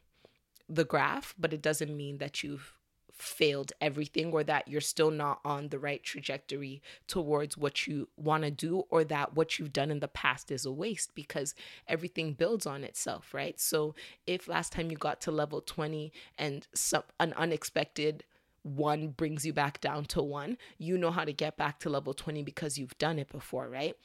the 0.68 0.86
graph, 0.86 1.36
but 1.38 1.54
it 1.54 1.62
doesn't 1.62 1.96
mean 1.96 2.18
that 2.18 2.44
you've 2.44 2.74
failed 3.22 3.72
everything 3.80 4.32
or 4.32 4.44
that 4.44 4.68
you're 4.68 4.82
still 4.82 5.12
not 5.12 5.40
on 5.46 5.70
the 5.70 5.78
right 5.78 6.02
trajectory 6.02 6.82
towards 7.08 7.56
what 7.56 7.86
you 7.86 8.08
want 8.18 8.44
to 8.44 8.50
do 8.50 8.84
or 8.90 9.04
that 9.04 9.36
what 9.36 9.60
you've 9.60 9.74
done 9.74 9.92
in 9.92 10.00
the 10.00 10.08
past 10.08 10.50
is 10.50 10.66
a 10.66 10.72
waste 10.72 11.14
because 11.14 11.54
everything 11.88 12.34
builds 12.34 12.66
on 12.66 12.84
itself 12.84 13.32
right 13.32 13.60
so 13.60 13.94
if 14.26 14.48
last 14.48 14.72
time 14.74 14.90
you 14.90 14.98
got 14.98 15.22
to 15.22 15.30
level 15.30 15.62
20 15.62 16.12
and 16.40 16.68
some 16.74 17.04
an 17.20 17.32
unexpected 17.34 18.24
one 18.64 19.10
brings 19.10 19.46
you 19.46 19.54
back 19.54 19.82
down 19.82 20.06
to 20.06 20.22
one, 20.22 20.58
you 20.78 20.98
know 20.98 21.12
how 21.12 21.26
to 21.26 21.34
get 21.34 21.58
back 21.58 21.80
to 21.80 21.90
level 21.90 22.14
20 22.14 22.44
because 22.44 22.78
you've 22.78 22.98
done 22.98 23.20
it 23.20 23.32
before, 23.32 23.68
right? 23.68 23.96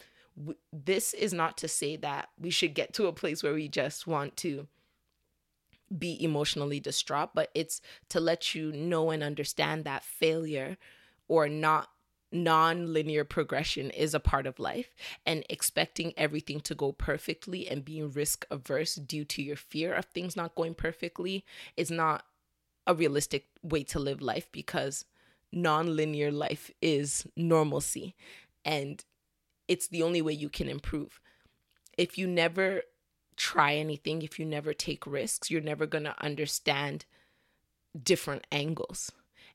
This 0.72 1.14
is 1.14 1.32
not 1.32 1.56
to 1.58 1.68
say 1.68 1.96
that 1.96 2.28
we 2.38 2.50
should 2.50 2.74
get 2.74 2.92
to 2.94 3.06
a 3.06 3.12
place 3.12 3.42
where 3.42 3.54
we 3.54 3.68
just 3.68 4.06
want 4.06 4.36
to 4.38 4.66
be 5.96 6.22
emotionally 6.22 6.80
distraught, 6.80 7.30
but 7.34 7.50
it's 7.54 7.80
to 8.08 8.20
let 8.20 8.54
you 8.54 8.72
know 8.72 9.10
and 9.10 9.22
understand 9.22 9.84
that 9.84 10.04
failure 10.04 10.76
or 11.28 11.48
not 11.48 11.88
non-linear 12.32 13.24
progression 13.24 13.90
is 13.90 14.12
a 14.12 14.20
part 14.20 14.46
of 14.46 14.58
life 14.58 14.94
and 15.24 15.44
expecting 15.48 16.12
everything 16.16 16.60
to 16.60 16.74
go 16.74 16.92
perfectly 16.92 17.68
and 17.68 17.84
being 17.84 18.10
risk 18.10 18.44
averse 18.50 18.96
due 18.96 19.24
to 19.24 19.42
your 19.42 19.56
fear 19.56 19.94
of 19.94 20.04
things 20.06 20.36
not 20.36 20.54
going 20.56 20.74
perfectly 20.74 21.44
is 21.76 21.90
not 21.90 22.24
a 22.87 22.94
realistic 22.94 23.46
way 23.62 23.83
to 23.85 23.99
live 23.99 24.22
life 24.22 24.51
because 24.53 25.05
non-linear 25.53 26.31
life 26.31 26.70
is 26.81 27.27
normalcy 27.37 28.14
and 28.64 29.05
it's 29.68 29.88
the 29.88 30.03
only 30.03 30.22
way 30.22 30.33
you 30.33 30.49
can 30.49 30.68
improve. 30.68 31.20
If 31.96 32.18
you 32.18 32.27
never 32.27 32.83
try 33.37 33.75
anything, 33.75 34.22
if 34.22 34.38
you 34.38 34.44
never 34.44 34.72
take 34.72 35.07
risks, 35.07 35.51
you're 35.51 35.61
never 35.61 35.87
going 35.87 36.05
to 36.05 36.22
understand 36.22 37.05
different 38.01 38.46
angles. 38.53 39.12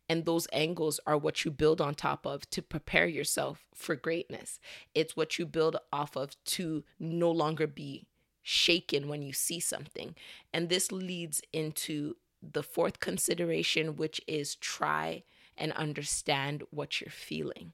And 0.10 0.26
those 0.26 0.48
angles 0.52 1.00
are 1.08 1.18
what 1.18 1.46
you 1.46 1.52
build 1.52 1.80
on 1.80 1.96
top 1.96 2.26
of 2.26 2.50
to 2.50 2.62
prepare 2.62 3.08
yourself 3.08 3.66
for 3.74 3.96
greatness. 3.96 4.60
It's 4.94 5.16
what 5.16 5.40
you 5.40 5.46
build 5.46 5.78
off 5.94 6.18
of 6.18 6.36
to 6.46 6.84
no 7.00 7.32
longer 7.32 7.68
be 7.68 8.08
shaken 8.42 9.08
when 9.08 9.22
you 9.22 9.32
see 9.34 9.60
something. 9.60 10.16
And 10.54 10.68
this 10.68 10.92
leads 10.92 11.42
into 11.54 12.18
the 12.42 12.64
fourth 12.64 13.00
consideration, 13.00 13.96
which 13.96 14.22
is 14.28 14.56
try 14.56 15.24
and 15.58 15.72
understand 15.74 16.64
what 16.72 17.00
you're 17.00 17.12
feeling. 17.12 17.74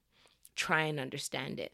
Try 0.56 0.84
and 0.84 1.00
understand 1.00 1.60
it. 1.60 1.74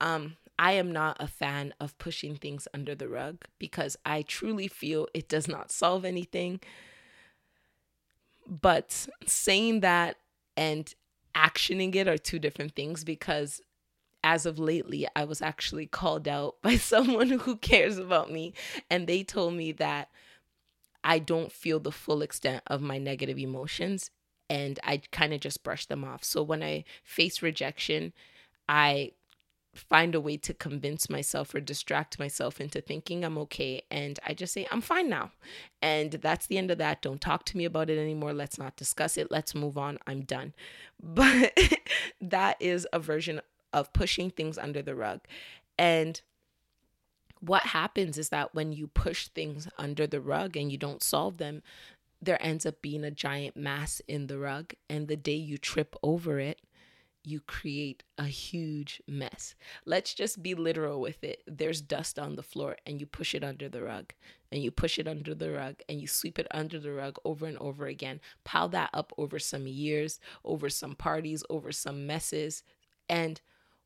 Um, 0.00 0.36
I 0.58 0.72
am 0.72 0.92
not 0.92 1.16
a 1.20 1.26
fan 1.26 1.74
of 1.80 1.98
pushing 1.98 2.36
things 2.36 2.68
under 2.72 2.94
the 2.94 3.08
rug 3.08 3.44
because 3.58 3.96
I 4.04 4.22
truly 4.22 4.68
feel 4.68 5.08
it 5.14 5.28
does 5.28 5.48
not 5.48 5.70
solve 5.70 6.04
anything. 6.04 6.60
But 8.46 9.08
saying 9.26 9.80
that 9.80 10.16
and 10.56 10.92
actioning 11.34 11.94
it 11.94 12.08
are 12.08 12.18
two 12.18 12.38
different 12.38 12.74
things 12.74 13.04
because 13.04 13.62
as 14.22 14.46
of 14.46 14.58
lately, 14.58 15.06
I 15.16 15.24
was 15.24 15.40
actually 15.40 15.86
called 15.86 16.28
out 16.28 16.56
by 16.62 16.76
someone 16.76 17.30
who 17.30 17.56
cares 17.56 17.98
about 17.98 18.30
me, 18.30 18.54
and 18.90 19.06
they 19.06 19.22
told 19.22 19.54
me 19.54 19.72
that 19.72 20.10
I 21.02 21.18
don't 21.18 21.52
feel 21.52 21.80
the 21.80 21.92
full 21.92 22.22
extent 22.22 22.62
of 22.66 22.80
my 22.80 22.98
negative 22.98 23.38
emotions 23.38 24.10
and 24.48 24.80
I 24.82 25.02
kind 25.12 25.32
of 25.32 25.40
just 25.40 25.62
brush 25.62 25.86
them 25.86 26.04
off. 26.04 26.24
So 26.24 26.42
when 26.42 26.62
I 26.62 26.84
face 27.04 27.40
rejection, 27.40 28.12
I 28.68 29.12
find 29.74 30.14
a 30.16 30.20
way 30.20 30.36
to 30.36 30.52
convince 30.52 31.08
myself 31.08 31.54
or 31.54 31.60
distract 31.60 32.18
myself 32.18 32.60
into 32.60 32.80
thinking 32.80 33.24
I'm 33.24 33.38
okay. 33.38 33.82
And 33.90 34.18
I 34.26 34.34
just 34.34 34.52
say, 34.52 34.66
I'm 34.72 34.80
fine 34.80 35.08
now. 35.08 35.30
And 35.80 36.10
that's 36.12 36.46
the 36.46 36.58
end 36.58 36.72
of 36.72 36.78
that. 36.78 37.00
Don't 37.00 37.20
talk 37.20 37.44
to 37.46 37.56
me 37.56 37.64
about 37.64 37.90
it 37.90 37.98
anymore. 37.98 38.32
Let's 38.32 38.58
not 38.58 38.76
discuss 38.76 39.16
it. 39.16 39.30
Let's 39.30 39.54
move 39.54 39.78
on. 39.78 39.98
I'm 40.06 40.22
done. 40.22 40.54
But 41.02 41.58
that 42.20 42.56
is 42.60 42.86
a 42.92 42.98
version 42.98 43.40
of 43.72 43.92
pushing 43.92 44.30
things 44.30 44.58
under 44.58 44.82
the 44.82 44.94
rug. 44.94 45.20
And 45.78 46.20
what 47.40 47.62
happens 47.62 48.18
is 48.18 48.28
that 48.28 48.54
when 48.54 48.72
you 48.72 48.86
push 48.86 49.28
things 49.28 49.68
under 49.78 50.06
the 50.06 50.20
rug 50.20 50.56
and 50.56 50.70
you 50.70 50.78
don't 50.78 51.02
solve 51.02 51.38
them, 51.38 51.62
there 52.22 52.42
ends 52.44 52.66
up 52.66 52.82
being 52.82 53.02
a 53.04 53.10
giant 53.10 53.56
mass 53.56 54.00
in 54.06 54.26
the 54.26 54.38
rug. 54.38 54.74
And 54.88 55.08
the 55.08 55.16
day 55.16 55.34
you 55.36 55.56
trip 55.56 55.96
over 56.02 56.38
it, 56.38 56.60
you 57.22 57.40
create 57.40 58.02
a 58.16 58.24
huge 58.24 59.02
mess. 59.06 59.54
Let's 59.84 60.14
just 60.14 60.42
be 60.42 60.54
literal 60.54 61.00
with 61.00 61.22
it. 61.22 61.42
There's 61.46 61.82
dust 61.82 62.18
on 62.18 62.36
the 62.36 62.42
floor, 62.42 62.76
and 62.86 62.98
you 62.98 63.06
push 63.06 63.34
it 63.34 63.44
under 63.44 63.68
the 63.68 63.82
rug, 63.82 64.12
and 64.50 64.62
you 64.62 64.70
push 64.70 64.98
it 64.98 65.06
under 65.06 65.34
the 65.34 65.52
rug, 65.52 65.76
and 65.88 66.00
you 66.00 66.06
sweep 66.06 66.38
it 66.38 66.46
under 66.50 66.78
the 66.78 66.92
rug 66.92 67.18
over 67.24 67.46
and 67.46 67.58
over 67.58 67.86
again. 67.86 68.20
Pile 68.44 68.70
that 68.70 68.90
up 68.94 69.12
over 69.18 69.38
some 69.38 69.66
years, 69.66 70.18
over 70.44 70.70
some 70.70 70.94
parties, 70.94 71.44
over 71.50 71.72
some 71.72 72.06
messes. 72.06 72.62
And 73.08 73.40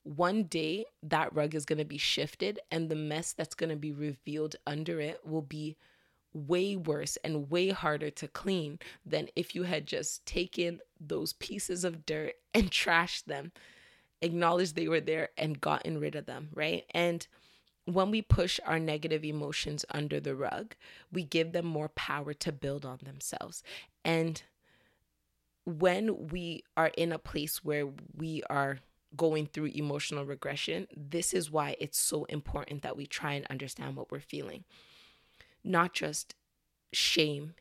one 0.05 0.45
day 0.45 0.85
that 1.03 1.35
rug 1.35 1.55
is 1.55 1.64
going 1.64 1.79
to 1.79 1.85
be 1.85 1.99
shifted 1.99 2.61
and 2.71 2.88
the 2.88 2.95
mess 2.95 3.33
that's 3.33 3.55
going 3.55 3.71
to 3.71 3.77
be 3.77 3.93
revealed 3.93 4.55
under 4.67 5.01
it 5.01 5.27
will 5.27 5.43
be 5.43 5.77
way 6.35 6.77
worse 6.77 7.17
and 7.25 7.51
way 7.51 7.71
harder 7.71 8.11
to 8.11 8.29
clean 8.29 8.79
than 9.07 9.29
if 9.35 9.55
you 9.55 9.62
had 9.62 9.87
just 9.87 10.25
taken 10.27 10.81
those 11.01 11.33
pieces 11.35 11.85
of 11.85 12.05
dirt 12.05 12.35
and 12.53 12.71
trashed 12.71 13.25
them, 13.25 13.53
acknowledged 14.21 14.75
they 14.75 14.88
were 14.88 15.01
there 15.01 15.31
and 15.38 15.61
gotten 15.61 15.99
rid 15.99 16.14
of 16.14 16.27
them, 16.27 16.49
right? 16.53 16.85
And 16.90 17.27
when 17.87 18.11
we 18.11 18.21
push 18.21 18.59
our 18.67 18.79
negative 18.79 19.25
emotions 19.25 19.85
under 19.90 20.21
the 20.21 20.35
rug, 20.35 20.75
we 21.12 21.23
give 21.23 21.53
them 21.53 21.67
more 21.67 21.90
power 21.90 22.35
to 22.35 22.53
build 22.53 22.85
on 22.85 22.99
themselves. 23.03 23.62
And 24.05 24.43
when 25.64 26.29
we 26.29 26.64
are 26.77 26.90
in 26.97 27.12
a 27.12 27.19
place 27.19 27.64
where 27.64 27.88
we 28.17 28.43
are 28.51 28.79
going 29.16 29.46
through 29.46 29.66
emotional 29.66 30.24
regression, 30.24 30.87
this 30.96 31.33
is 31.33 31.50
why 31.50 31.77
it's 31.79 31.98
so 31.98 32.24
important 32.24 32.83
that 32.83 32.96
we 32.96 33.07
try 33.07 33.35
and 33.35 33.46
understand 33.48 33.96
what 33.96 34.11
we're 34.11 34.20
feeling. 34.20 34.64
Not 35.62 35.92
just 35.92 36.35
shame, 36.92 37.55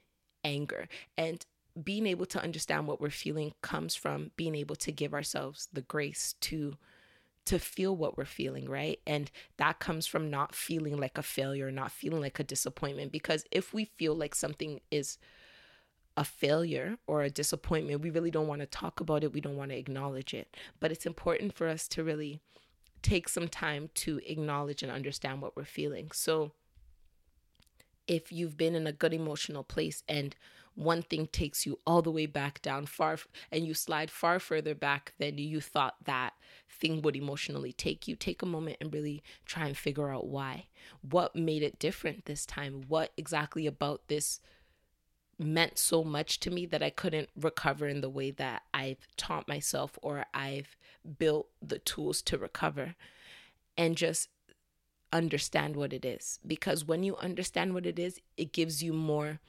anger. 0.43 0.87
And 1.17 1.45
being 1.81 2.05
able 2.05 2.25
to 2.27 2.41
understand 2.41 2.87
what 2.87 3.01
we're 3.01 3.09
feeling 3.09 3.53
comes 3.61 3.95
from 3.95 4.31
being 4.35 4.55
able 4.55 4.75
to 4.75 4.91
give 4.91 5.13
ourselves 5.13 5.67
the 5.73 5.81
grace 5.81 6.35
to 6.41 6.77
to 7.45 7.59
feel 7.59 7.93
what 7.93 8.17
we're 8.17 8.23
feeling, 8.23 8.69
right? 8.69 8.99
And 9.05 9.29
that 9.57 9.79
comes 9.79 10.07
from 10.07 10.29
not 10.29 10.55
feeling 10.55 10.97
like 10.97 11.17
a 11.17 11.23
failure, 11.23 11.71
not 11.71 11.91
feeling 11.91 12.21
like 12.21 12.39
a 12.39 12.43
disappointment. 12.43 13.11
Because 13.11 13.43
if 13.51 13.73
we 13.73 13.83
feel 13.83 14.15
like 14.15 14.33
something 14.33 14.79
is 14.91 15.17
a 16.15 16.23
failure 16.23 16.97
or 17.07 17.23
a 17.23 17.29
disappointment, 17.29 18.01
we 18.01 18.09
really 18.09 18.31
don't 18.31 18.47
want 18.47 18.61
to 18.61 18.67
talk 18.67 18.99
about 18.99 19.23
it. 19.23 19.33
We 19.33 19.41
don't 19.41 19.57
want 19.57 19.71
to 19.71 19.77
acknowledge 19.77 20.33
it. 20.33 20.55
But 20.79 20.91
it's 20.91 21.05
important 21.05 21.55
for 21.55 21.67
us 21.67 21.87
to 21.89 22.03
really 22.03 22.39
take 23.01 23.27
some 23.27 23.47
time 23.47 23.89
to 23.93 24.21
acknowledge 24.25 24.83
and 24.83 24.91
understand 24.91 25.41
what 25.41 25.55
we're 25.55 25.65
feeling. 25.65 26.11
So 26.13 26.51
if 28.07 28.31
you've 28.31 28.57
been 28.57 28.75
in 28.75 28.87
a 28.87 28.91
good 28.91 29.13
emotional 29.13 29.63
place 29.63 30.03
and 30.07 30.35
one 30.75 31.03
thing 31.03 31.27
takes 31.27 31.65
you 31.65 31.79
all 31.85 32.01
the 32.01 32.11
way 32.11 32.25
back 32.25 32.61
down 32.61 32.85
far 32.85 33.17
and 33.51 33.65
you 33.65 33.73
slide 33.73 34.09
far 34.09 34.39
further 34.39 34.73
back 34.73 35.13
than 35.19 35.37
you 35.37 35.61
thought 35.61 35.95
that 36.03 36.33
thing 36.67 37.01
would 37.01 37.15
emotionally 37.15 37.71
take 37.71 38.07
you 38.07 38.15
take 38.15 38.41
a 38.41 38.45
moment 38.47 38.77
and 38.81 38.93
really 38.93 39.21
try 39.45 39.67
and 39.67 39.77
figure 39.77 40.11
out 40.11 40.27
why 40.27 40.65
what 41.07 41.35
made 41.35 41.61
it 41.61 41.77
different 41.77 42.25
this 42.25 42.45
time 42.45 42.83
what 42.87 43.11
exactly 43.17 43.67
about 43.67 44.07
this 44.07 44.39
meant 45.39 45.77
so 45.77 46.03
much 46.03 46.39
to 46.41 46.51
me 46.51 46.65
that 46.67 46.83
I 46.83 46.89
couldn't 46.89 47.29
recover 47.35 47.87
in 47.87 48.01
the 48.01 48.09
way 48.09 48.31
that 48.31 48.63
I've 48.73 49.07
taught 49.17 49.47
myself 49.47 49.97
or 50.01 50.25
I've 50.33 50.77
built 51.17 51.49
the 51.61 51.79
tools 51.79 52.21
to 52.23 52.37
recover 52.37 52.95
and 53.77 53.95
just 53.97 54.29
understand 55.11 55.75
what 55.75 55.93
it 55.93 56.05
is. 56.05 56.39
Because 56.45 56.85
when 56.85 57.03
you 57.03 57.15
understand 57.17 57.73
what 57.73 57.85
it 57.85 57.99
is 57.99 58.21
it 58.37 58.53
gives 58.53 58.83
you 58.83 58.93
more 58.93 59.39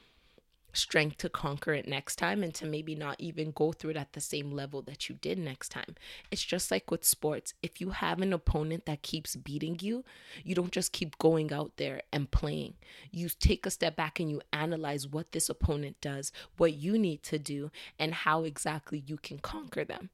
strength 0.74 1.18
to 1.18 1.28
conquer 1.28 1.72
it 1.72 1.88
next 1.88 2.16
time 2.16 2.42
and 2.42 2.54
to 2.54 2.66
maybe 2.66 2.94
not 2.94 3.16
even 3.18 3.52
go 3.52 3.72
through 3.72 3.90
it 3.90 3.96
at 3.96 4.12
the 4.12 4.20
same 4.20 4.50
level 4.50 4.82
that 4.82 5.08
you 5.08 5.14
did 5.16 5.38
next 5.38 5.70
time. 5.70 5.94
It's 6.30 6.42
just 6.42 6.70
like 6.70 6.90
with 6.90 7.04
sports. 7.04 7.54
If 7.62 7.80
you 7.80 7.90
have 7.90 8.20
an 8.20 8.32
opponent 8.32 8.86
that 8.86 9.02
keeps 9.02 9.36
beating 9.36 9.78
you, 9.80 10.04
you 10.42 10.54
don't 10.54 10.72
just 10.72 10.92
keep 10.92 11.18
going 11.18 11.52
out 11.52 11.72
there 11.76 12.02
and 12.12 12.30
playing. 12.30 12.74
You 13.10 13.28
take 13.28 13.66
a 13.66 13.70
step 13.70 13.96
back 13.96 14.20
and 14.20 14.30
you 14.30 14.40
analyze 14.52 15.06
what 15.08 15.32
this 15.32 15.48
opponent 15.48 16.00
does, 16.00 16.32
what 16.56 16.74
you 16.74 16.98
need 16.98 17.22
to 17.24 17.38
do, 17.38 17.70
and 17.98 18.12
how 18.14 18.44
exactly 18.44 19.02
you 19.06 19.16
can 19.16 19.38
conquer 19.38 19.84
them. 19.84 20.10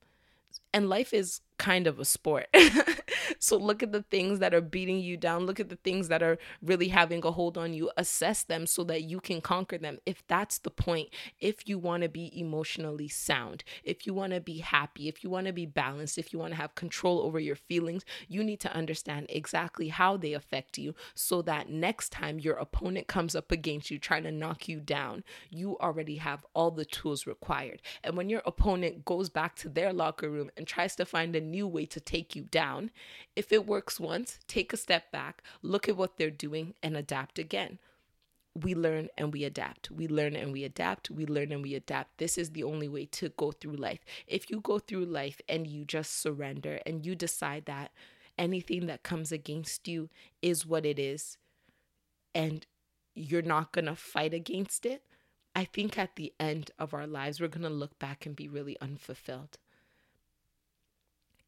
And 0.72 0.88
life 0.88 1.12
is 1.12 1.40
kind 1.60 1.86
of 1.86 2.00
a 2.00 2.04
sport. 2.06 2.46
so 3.38 3.58
look 3.58 3.82
at 3.82 3.92
the 3.92 4.02
things 4.04 4.38
that 4.38 4.54
are 4.54 4.62
beating 4.62 4.98
you 4.98 5.18
down. 5.18 5.44
Look 5.44 5.60
at 5.60 5.68
the 5.68 5.76
things 5.76 6.08
that 6.08 6.22
are 6.22 6.38
really 6.62 6.88
having 6.88 7.22
a 7.22 7.30
hold 7.30 7.58
on 7.58 7.74
you. 7.74 7.90
Assess 7.98 8.42
them 8.42 8.66
so 8.66 8.82
that 8.84 9.02
you 9.02 9.20
can 9.20 9.42
conquer 9.42 9.76
them. 9.76 9.98
If 10.06 10.26
that's 10.26 10.56
the 10.58 10.70
point, 10.70 11.10
if 11.38 11.68
you 11.68 11.78
want 11.78 12.02
to 12.02 12.08
be 12.08 12.32
emotionally 12.38 13.08
sound, 13.08 13.62
if 13.84 14.06
you 14.06 14.14
want 14.14 14.32
to 14.32 14.40
be 14.40 14.58
happy, 14.58 15.06
if 15.06 15.22
you 15.22 15.28
want 15.28 15.48
to 15.48 15.52
be 15.52 15.66
balanced, 15.66 16.16
if 16.16 16.32
you 16.32 16.38
want 16.38 16.52
to 16.52 16.56
have 16.56 16.74
control 16.74 17.20
over 17.20 17.38
your 17.38 17.56
feelings, 17.56 18.06
you 18.26 18.42
need 18.42 18.60
to 18.60 18.74
understand 18.74 19.26
exactly 19.28 19.88
how 19.88 20.16
they 20.16 20.32
affect 20.32 20.78
you 20.78 20.94
so 21.14 21.42
that 21.42 21.68
next 21.68 22.10
time 22.10 22.38
your 22.38 22.54
opponent 22.54 23.06
comes 23.06 23.36
up 23.36 23.52
against 23.52 23.90
you 23.90 23.98
trying 23.98 24.22
to 24.22 24.32
knock 24.32 24.66
you 24.66 24.80
down, 24.80 25.22
you 25.50 25.76
already 25.78 26.16
have 26.16 26.46
all 26.54 26.70
the 26.70 26.86
tools 26.86 27.26
required. 27.26 27.82
And 28.02 28.16
when 28.16 28.30
your 28.30 28.42
opponent 28.46 29.04
goes 29.04 29.28
back 29.28 29.56
to 29.56 29.68
their 29.68 29.92
locker 29.92 30.30
room 30.30 30.50
and 30.60 30.66
tries 30.66 30.94
to 30.94 31.06
find 31.06 31.34
a 31.34 31.40
new 31.40 31.66
way 31.66 31.86
to 31.86 31.98
take 31.98 32.36
you 32.36 32.42
down. 32.42 32.90
If 33.34 33.50
it 33.50 33.66
works 33.66 33.98
once, 33.98 34.38
take 34.46 34.74
a 34.74 34.76
step 34.76 35.10
back, 35.10 35.42
look 35.62 35.88
at 35.88 35.96
what 35.96 36.18
they're 36.18 36.30
doing, 36.30 36.74
and 36.82 36.98
adapt 36.98 37.38
again. 37.38 37.78
We 38.54 38.74
learn 38.74 39.08
and 39.16 39.32
we 39.32 39.44
adapt. 39.44 39.90
We 39.90 40.06
learn 40.06 40.36
and 40.36 40.52
we 40.52 40.64
adapt. 40.64 41.10
We 41.10 41.24
learn 41.24 41.50
and 41.50 41.62
we 41.62 41.74
adapt. 41.74 42.18
This 42.18 42.36
is 42.36 42.50
the 42.50 42.62
only 42.62 42.88
way 42.88 43.06
to 43.06 43.30
go 43.30 43.52
through 43.52 43.76
life. 43.76 44.00
If 44.26 44.50
you 44.50 44.60
go 44.60 44.78
through 44.78 45.06
life 45.06 45.40
and 45.48 45.66
you 45.66 45.86
just 45.86 46.20
surrender 46.20 46.80
and 46.84 47.06
you 47.06 47.14
decide 47.14 47.64
that 47.64 47.90
anything 48.36 48.84
that 48.84 49.02
comes 49.02 49.32
against 49.32 49.88
you 49.88 50.10
is 50.42 50.66
what 50.66 50.84
it 50.84 50.98
is, 50.98 51.38
and 52.34 52.66
you're 53.14 53.40
not 53.40 53.72
going 53.72 53.86
to 53.86 53.96
fight 53.96 54.34
against 54.34 54.84
it, 54.84 55.04
I 55.56 55.64
think 55.64 55.96
at 55.96 56.16
the 56.16 56.34
end 56.38 56.70
of 56.78 56.92
our 56.92 57.06
lives, 57.06 57.40
we're 57.40 57.48
going 57.48 57.62
to 57.62 57.70
look 57.70 57.98
back 57.98 58.26
and 58.26 58.36
be 58.36 58.46
really 58.46 58.76
unfulfilled 58.82 59.56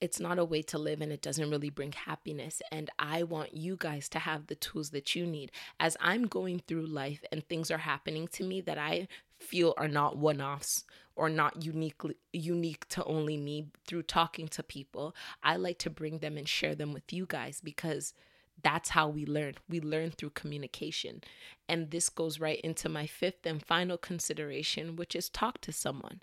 it's 0.02 0.18
not 0.18 0.36
a 0.36 0.44
way 0.44 0.62
to 0.62 0.78
live 0.78 1.00
and 1.00 1.12
it 1.12 1.22
doesn't 1.22 1.48
really 1.48 1.70
bring 1.70 1.92
happiness. 1.92 2.60
And 2.72 2.90
I 2.98 3.22
want 3.22 3.54
you 3.54 3.76
guys 3.78 4.08
to 4.08 4.18
have 4.18 4.48
the 4.48 4.56
tools 4.56 4.90
that 4.90 5.14
you 5.14 5.24
need. 5.24 5.52
As 5.78 5.96
I'm 6.00 6.26
going 6.26 6.58
through 6.58 6.86
life 6.86 7.22
and 7.30 7.46
things 7.46 7.70
are 7.70 7.78
happening 7.78 8.26
to 8.32 8.42
me 8.42 8.60
that 8.62 8.78
I 8.78 9.06
feel 9.38 9.74
are 9.76 9.86
not 9.86 10.18
one 10.18 10.40
offs 10.40 10.82
or 11.14 11.30
not 11.30 11.64
uniquely 11.64 12.16
unique 12.32 12.88
to 12.88 13.04
only 13.04 13.36
me 13.36 13.68
through 13.86 14.02
talking 14.02 14.48
to 14.48 14.64
people, 14.64 15.14
I 15.40 15.54
like 15.54 15.78
to 15.78 15.90
bring 15.90 16.18
them 16.18 16.36
and 16.36 16.48
share 16.48 16.74
them 16.74 16.92
with 16.92 17.12
you 17.12 17.24
guys 17.24 17.60
because 17.62 18.12
that's 18.60 18.90
how 18.90 19.06
we 19.06 19.24
learn. 19.24 19.54
We 19.68 19.80
learn 19.80 20.10
through 20.10 20.30
communication. 20.30 21.22
And 21.68 21.92
this 21.92 22.08
goes 22.08 22.40
right 22.40 22.60
into 22.62 22.88
my 22.88 23.06
fifth 23.06 23.46
and 23.46 23.64
final 23.64 23.98
consideration, 23.98 24.96
which 24.96 25.14
is 25.14 25.28
talk 25.28 25.60
to 25.60 25.70
someone. 25.70 26.22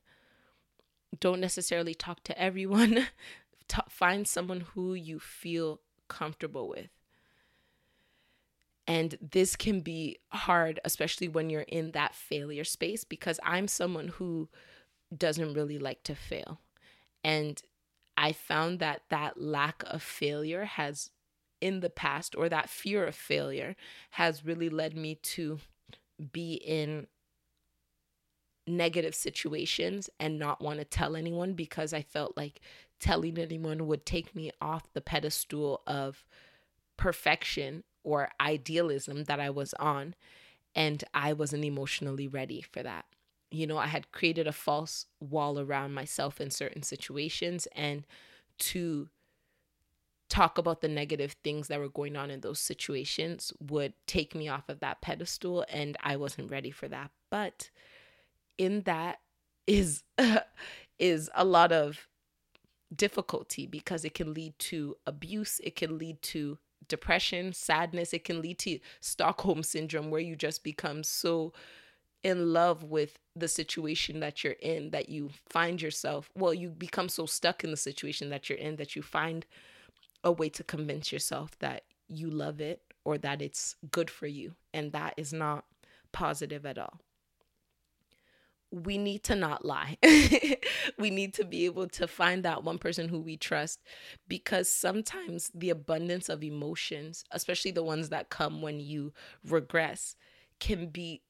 Don't 1.18 1.39
necessarily 1.39 1.94
talk 1.94 2.26
to 2.26 2.38
everyone. 2.38 3.08
t- 3.69 3.82
find 3.88 4.27
someone 4.27 4.62
who 4.73 4.93
you 4.93 5.19
feel 5.19 5.79
comfortable 6.10 6.67
with. 6.67 6.89
And 8.88 9.17
this 9.21 9.55
can 9.55 9.82
be 9.82 10.17
hard, 10.29 10.79
especially 10.84 11.27
when 11.27 11.49
you're 11.49 11.62
in 11.62 11.91
that 11.91 12.15
failure 12.15 12.63
space, 12.63 13.03
because 13.03 13.39
I'm 13.43 13.67
someone 13.67 14.08
who 14.08 14.49
doesn't 15.15 15.53
really 15.53 15.77
like 15.77 16.03
to 16.03 16.15
fail. 16.15 16.60
And 17.23 17.62
I 18.17 18.32
found 18.32 18.79
that 18.79 19.03
that 19.10 19.39
lack 19.39 19.84
of 19.86 20.01
failure 20.01 20.65
has, 20.65 21.12
in 21.62 21.82
the 21.82 21.89
past, 21.91 22.36
or 22.36 22.49
that 22.49 22.69
fear 22.69 23.05
of 23.05 23.15
failure 23.15 23.75
has 24.12 24.43
really 24.43 24.69
led 24.69 24.97
me 24.97 25.15
to 25.15 25.60
be 26.32 26.55
in 26.55 27.08
negative 28.65 29.15
situations 29.15 30.10
and 30.19 30.39
not 30.39 30.62
want 30.62 30.79
to 30.79 30.86
tell 30.86 31.15
anyone 31.15 31.53
because 31.53 31.93
I 31.93 32.01
felt 32.01 32.38
like 32.38 32.62
telling 33.00 33.38
anyone 33.38 33.88
would 33.88 34.06
take 34.06 34.36
me 34.36 34.52
off 34.62 34.92
the 34.94 35.02
pedestal 35.02 35.82
of 35.88 36.24
perfection 36.98 37.84
or 38.04 38.30
idealism 38.42 39.26
that 39.26 39.40
I 39.40 39.50
was 39.50 39.74
on. 39.76 40.16
And 40.76 41.04
I 41.14 41.34
wasn't 41.34 41.66
emotionally 41.66 42.28
ready 42.28 42.62
for 42.62 42.84
that. 42.84 43.06
You 43.52 43.66
know, 43.66 43.78
I 43.78 43.88
had 43.88 44.12
created 44.12 44.48
a 44.48 44.52
false 44.52 45.08
wall 45.20 45.60
around 45.60 45.94
myself 45.94 46.40
in 46.40 46.52
certain 46.52 46.84
situations. 46.84 47.68
And 47.76 48.06
to 48.60 49.10
talk 50.30 50.58
about 50.58 50.82
the 50.82 50.88
negative 50.88 51.36
things 51.44 51.68
that 51.68 51.80
were 51.80 51.90
going 51.90 52.16
on 52.16 52.30
in 52.30 52.42
those 52.42 52.60
situations 52.60 53.52
would 53.60 53.94
take 54.06 54.36
me 54.36 54.48
off 54.48 54.70
of 54.70 54.80
that 54.82 55.02
pedestal. 55.02 55.66
And 55.70 55.98
I 56.04 56.18
wasn't 56.18 56.52
ready 56.52 56.70
for 56.70 56.88
that. 56.88 57.10
But 57.32 57.72
in 58.58 58.82
that 58.82 59.20
is 59.66 60.04
is 61.00 61.30
a 61.34 61.46
lot 61.46 61.72
of 61.72 62.09
difficulty 62.95 63.65
because 63.65 64.04
it 64.04 64.13
can 64.13 64.34
lead 64.34 64.58
to 64.60 64.95
abuse, 65.06 65.62
it 65.63 65.75
can 65.75 65.97
lead 65.97 66.21
to 66.21 66.58
depression, 66.88 67.54
sadness, 67.54 68.13
it 68.13 68.23
can 68.23 68.41
lead 68.41 68.58
to 68.60 68.80
Stockholm 68.99 69.63
syndrome 69.63 70.10
where 70.10 70.21
you 70.21 70.36
just 70.36 70.63
become 70.63 71.04
so 71.04 71.54
in 72.23 72.52
love 72.52 72.84
with 72.84 73.19
the 73.36 73.47
situation 73.47 74.19
that 74.19 74.43
you're 74.43 74.54
in 74.54 74.89
that 74.89 75.08
you 75.08 75.30
find 75.49 75.82
yourself, 75.82 76.30
well, 76.36 76.54
you 76.54 76.69
become 76.69 77.08
so 77.08 77.25
stuck 77.25 77.63
in 77.63 77.71
the 77.71 77.78
situation 77.78 78.30
that 78.30 78.49
you're 78.49 78.58
in 78.58 78.75
that 78.75 78.95
you 78.95 79.02
find 79.02 79.45
a 80.23 80.32
way 80.32 80.49
to 80.49 80.63
convince 80.63 81.13
yourself 81.13 81.58
that 81.60 81.84
you 82.10 82.30
love 82.30 82.60
it 82.60 82.82
or 83.06 83.17
that 83.17 83.41
it's 83.41 83.75
good 83.91 84.10
for 84.10 84.28
you. 84.28 84.54
And 84.73 84.91
that 84.91 85.13
is 85.15 85.32
not 85.32 85.63
positive 86.12 86.65
at 86.65 86.78
all 86.78 86.99
we 88.71 88.97
need 88.97 89.23
to 89.23 89.36
not 89.36 89.65
lie. 89.65 89.97
we 90.99 91.10
need 91.10 91.34
to 91.36 91.45
be 91.45 91.65
able 91.65 91.88
to 91.88 92.08
find 92.08 92.43
that 92.43 92.63
one 92.63 92.77
person 92.77 93.10
who 93.10 93.19
we 93.19 93.36
trust 93.36 93.82
because 94.27 94.69
sometimes 94.69 95.49
the 95.53 95.69
abundance 95.71 96.29
of 96.29 96.43
emotions, 96.43 97.23
especially 97.32 97.71
the 97.71 97.84
ones 97.84 98.10
that 98.10 98.29
come 98.29 98.62
when 98.62 98.79
you 98.79 99.12
regress, 99.43 100.15
can 100.60 100.88
be 100.88 101.21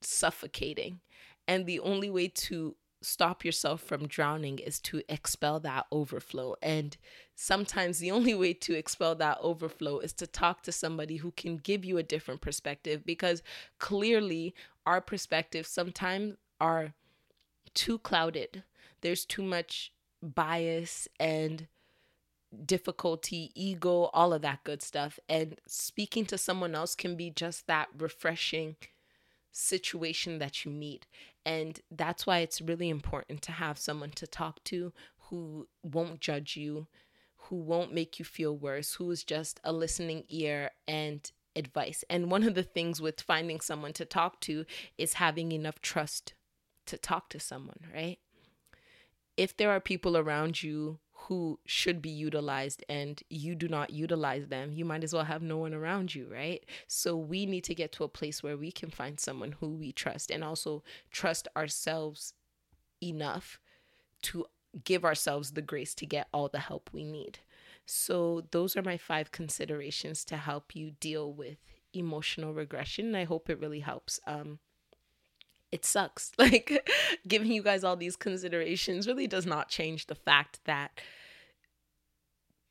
suffocating. 0.00 1.00
And 1.46 1.66
the 1.66 1.80
only 1.80 2.10
way 2.10 2.28
to 2.28 2.76
stop 3.02 3.44
yourself 3.44 3.80
from 3.80 4.06
drowning 4.06 4.58
is 4.58 4.80
to 4.80 5.02
expel 5.08 5.60
that 5.60 5.86
overflow. 5.92 6.54
And 6.62 6.96
sometimes 7.34 7.98
the 7.98 8.10
only 8.10 8.34
way 8.34 8.54
to 8.54 8.74
expel 8.74 9.14
that 9.16 9.38
overflow 9.40 9.98
is 9.98 10.12
to 10.14 10.26
talk 10.26 10.62
to 10.62 10.72
somebody 10.72 11.16
who 11.16 11.32
can 11.32 11.56
give 11.56 11.84
you 11.84 11.98
a 11.98 12.02
different 12.02 12.40
perspective 12.40 13.04
because 13.04 13.42
clearly 13.78 14.54
our 14.86 15.00
perspective 15.00 15.66
sometimes 15.66 16.36
are 16.62 16.94
too 17.74 17.98
clouded. 17.98 18.62
There's 19.00 19.26
too 19.26 19.42
much 19.42 19.92
bias 20.22 21.08
and 21.18 21.66
difficulty, 22.64 23.50
ego, 23.54 24.10
all 24.12 24.32
of 24.32 24.42
that 24.42 24.62
good 24.62 24.82
stuff. 24.82 25.18
And 25.28 25.58
speaking 25.66 26.24
to 26.26 26.38
someone 26.38 26.74
else 26.74 26.94
can 26.94 27.16
be 27.16 27.30
just 27.30 27.66
that 27.66 27.88
refreshing 27.98 28.76
situation 29.50 30.38
that 30.38 30.64
you 30.64 30.70
need. 30.70 31.06
And 31.44 31.80
that's 31.90 32.26
why 32.26 32.38
it's 32.38 32.60
really 32.60 32.88
important 32.88 33.42
to 33.42 33.52
have 33.52 33.78
someone 33.78 34.10
to 34.12 34.26
talk 34.26 34.62
to 34.64 34.92
who 35.28 35.66
won't 35.82 36.20
judge 36.20 36.56
you, 36.56 36.86
who 37.36 37.56
won't 37.56 37.92
make 37.92 38.18
you 38.18 38.24
feel 38.24 38.56
worse, 38.56 38.94
who 38.94 39.10
is 39.10 39.24
just 39.24 39.58
a 39.64 39.72
listening 39.72 40.24
ear 40.28 40.70
and 40.86 41.32
advice. 41.56 42.04
And 42.08 42.30
one 42.30 42.44
of 42.44 42.54
the 42.54 42.62
things 42.62 43.00
with 43.00 43.20
finding 43.20 43.60
someone 43.60 43.92
to 43.94 44.04
talk 44.04 44.40
to 44.42 44.64
is 44.96 45.14
having 45.14 45.52
enough 45.52 45.80
trust 45.80 46.34
to 46.86 46.98
talk 46.98 47.28
to 47.30 47.40
someone, 47.40 47.80
right? 47.94 48.18
If 49.36 49.56
there 49.56 49.70
are 49.70 49.80
people 49.80 50.16
around 50.16 50.62
you 50.62 50.98
who 51.12 51.58
should 51.64 52.02
be 52.02 52.10
utilized 52.10 52.84
and 52.88 53.22
you 53.30 53.54
do 53.54 53.68
not 53.68 53.90
utilize 53.90 54.48
them, 54.48 54.72
you 54.72 54.84
might 54.84 55.04
as 55.04 55.12
well 55.12 55.24
have 55.24 55.42
no 55.42 55.56
one 55.56 55.72
around 55.72 56.14
you, 56.14 56.28
right? 56.30 56.64
So 56.88 57.16
we 57.16 57.46
need 57.46 57.64
to 57.64 57.74
get 57.74 57.92
to 57.92 58.04
a 58.04 58.08
place 58.08 58.42
where 58.42 58.56
we 58.56 58.72
can 58.72 58.90
find 58.90 59.20
someone 59.20 59.52
who 59.52 59.68
we 59.68 59.92
trust 59.92 60.30
and 60.30 60.42
also 60.42 60.82
trust 61.10 61.46
ourselves 61.56 62.34
enough 63.02 63.60
to 64.22 64.46
give 64.84 65.04
ourselves 65.04 65.52
the 65.52 65.62
grace 65.62 65.94
to 65.94 66.06
get 66.06 66.28
all 66.32 66.48
the 66.48 66.60
help 66.60 66.90
we 66.92 67.04
need. 67.04 67.38
So, 67.84 68.44
those 68.52 68.76
are 68.76 68.82
my 68.82 68.96
five 68.96 69.32
considerations 69.32 70.24
to 70.26 70.36
help 70.36 70.76
you 70.76 70.92
deal 71.00 71.32
with 71.32 71.56
emotional 71.92 72.54
regression. 72.54 73.14
I 73.14 73.24
hope 73.24 73.50
it 73.50 73.60
really 73.60 73.80
helps. 73.80 74.20
Um, 74.26 74.60
it 75.72 75.84
sucks. 75.84 76.30
Like, 76.38 76.88
giving 77.26 77.50
you 77.50 77.62
guys 77.62 77.82
all 77.82 77.96
these 77.96 78.16
considerations 78.16 79.06
really 79.06 79.26
does 79.26 79.46
not 79.46 79.68
change 79.68 80.06
the 80.06 80.14
fact 80.14 80.60
that 80.66 81.00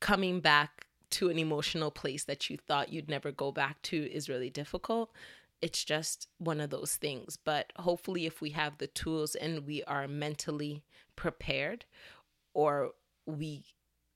coming 0.00 0.40
back 0.40 0.86
to 1.10 1.28
an 1.28 1.38
emotional 1.38 1.90
place 1.90 2.24
that 2.24 2.48
you 2.48 2.56
thought 2.56 2.92
you'd 2.92 3.10
never 3.10 3.32
go 3.32 3.52
back 3.52 3.82
to 3.82 4.10
is 4.10 4.28
really 4.28 4.50
difficult. 4.50 5.10
It's 5.60 5.84
just 5.84 6.28
one 6.38 6.60
of 6.60 6.70
those 6.70 6.96
things. 6.96 7.36
But 7.36 7.72
hopefully, 7.76 8.26
if 8.26 8.40
we 8.40 8.50
have 8.50 8.78
the 8.78 8.86
tools 8.86 9.34
and 9.34 9.66
we 9.66 9.82
are 9.84 10.08
mentally 10.08 10.82
prepared 11.16 11.84
or 12.54 12.92
we 13.26 13.64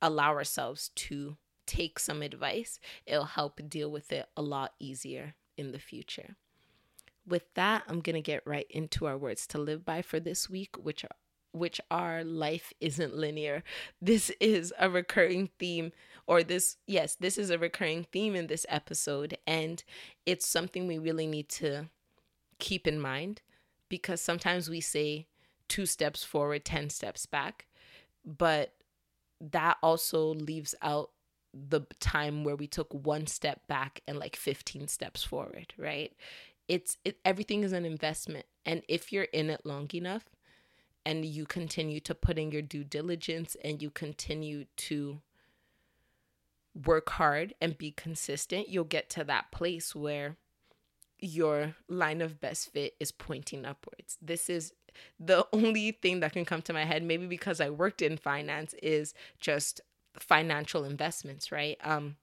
allow 0.01 0.33
ourselves 0.33 0.90
to 0.94 1.37
take 1.66 1.99
some 1.99 2.22
advice, 2.22 2.79
it'll 3.07 3.25
help 3.25 3.61
deal 3.68 3.90
with 3.90 4.12
it 4.12 4.27
a 4.37 4.42
lot 4.42 4.75
easier 4.79 5.35
in 5.57 5.72
the 5.72 5.79
future. 5.79 6.37
With 7.27 7.53
that, 7.55 7.83
I'm 7.89 8.01
going 8.01 8.15
to 8.15 8.23
get 8.23 8.47
right 8.47 8.67
into 8.71 9.07
our 9.07 9.19
words 9.19 9.47
to 9.49 9.59
live 9.59 9.85
by 9.85 10.03
for 10.03 10.21
this 10.21 10.49
week, 10.49 10.77
which 10.77 11.05
are 11.05 11.17
which 11.53 11.81
are 11.91 12.23
life 12.23 12.73
isn't 12.81 13.17
linear. 13.17 13.62
This 14.01 14.31
is 14.41 14.75
a 14.79 14.91
recurring 14.91 15.49
theme 15.59 15.93
or 16.27 16.43
this 16.43 16.77
yes, 16.87 17.17
this 17.17 17.39
is 17.39 17.51
a 17.51 17.59
recurring 17.59 18.07
theme 18.12 18.37
in 18.37 18.47
this 18.47 18.67
episode 18.69 19.39
and 19.47 19.83
it's 20.27 20.47
something 20.47 20.87
we 20.87 20.99
really 20.99 21.27
need 21.27 21.49
to 21.49 21.89
keep 22.59 22.87
in 22.87 23.01
mind 23.01 23.41
because 23.89 24.21
sometimes 24.21 24.69
we 24.69 24.81
say 24.81 25.27
two 25.69 25.87
steps 25.87 26.25
forward, 26.25 26.65
10 26.65 26.91
steps 26.91 27.27
back, 27.27 27.67
but 28.25 28.75
that 29.41 29.77
also 29.83 30.35
leaves 30.35 30.75
out 30.83 31.11
the 31.55 31.81
time 32.01 32.45
where 32.45 32.57
we 32.57 32.67
took 32.67 32.93
one 32.93 33.27
step 33.27 33.67
back 33.67 34.01
and 34.07 34.19
like 34.19 34.37
15 34.37 34.89
steps 34.89 35.23
forward, 35.23 35.73
right? 35.79 36.12
It's 36.68 36.98
it 37.05 37.18
everything 37.24 37.62
is 37.62 37.72
an 37.72 37.85
investment. 37.85 38.46
And 38.64 38.83
if 38.88 39.12
you're 39.12 39.24
in 39.24 39.50
it 39.50 39.64
long 39.64 39.88
enough 39.94 40.24
and 41.05 41.24
you 41.24 41.46
continue 41.46 42.00
to 42.00 42.14
put 42.14 42.38
in 42.38 42.50
your 42.50 42.62
due 42.62 42.85
diligence 42.85 43.57
and 43.62 43.81
you 43.81 43.90
continue 43.90 44.64
to 44.76 45.20
work 46.85 47.11
hard 47.11 47.55
and 47.61 47.79
be 47.79 47.92
consistent, 47.92 48.68
you'll 48.68 48.85
get 48.85 49.09
to 49.11 49.24
that 49.24 49.50
place 49.52 49.94
where 49.94 50.37
your 51.18 51.74
line 51.88 52.20
of 52.20 52.40
best 52.40 52.72
fit 52.72 52.94
is 53.00 53.12
pointing 53.12 53.64
upwards. 53.64 54.18
This 54.20 54.50
is 54.50 54.72
the 55.18 55.46
only 55.52 55.92
thing 55.92 56.20
that 56.20 56.33
can 56.33 56.44
come 56.44 56.62
to 56.62 56.72
my 56.72 56.85
head, 56.85 57.02
maybe 57.02 57.26
because 57.26 57.61
I 57.61 57.70
worked 57.70 58.02
in 58.02 58.16
finance, 58.16 58.74
is 58.83 59.14
just 59.40 59.81
financial 60.18 60.85
investments, 60.85 61.52
right? 61.52 61.79
Um, 61.83 62.16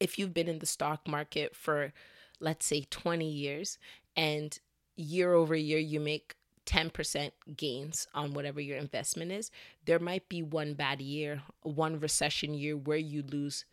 if 0.00 0.18
you've 0.18 0.34
been 0.34 0.48
in 0.48 0.58
the 0.58 0.66
stock 0.66 1.06
market 1.08 1.56
for, 1.56 1.92
let's 2.40 2.66
say, 2.66 2.86
20 2.90 3.28
years 3.28 3.78
and 4.16 4.58
year 4.96 5.32
over 5.32 5.54
year 5.54 5.78
you 5.78 6.00
make 6.00 6.34
10% 6.66 7.30
gains 7.56 8.06
on 8.14 8.34
whatever 8.34 8.60
your 8.60 8.76
investment 8.76 9.32
is, 9.32 9.50
there 9.86 9.98
might 9.98 10.28
be 10.28 10.42
one 10.42 10.74
bad 10.74 11.00
year, 11.00 11.42
one 11.62 11.98
recession 11.98 12.52
year 12.52 12.76
where 12.76 12.98
you 12.98 13.22
lose 13.22 13.64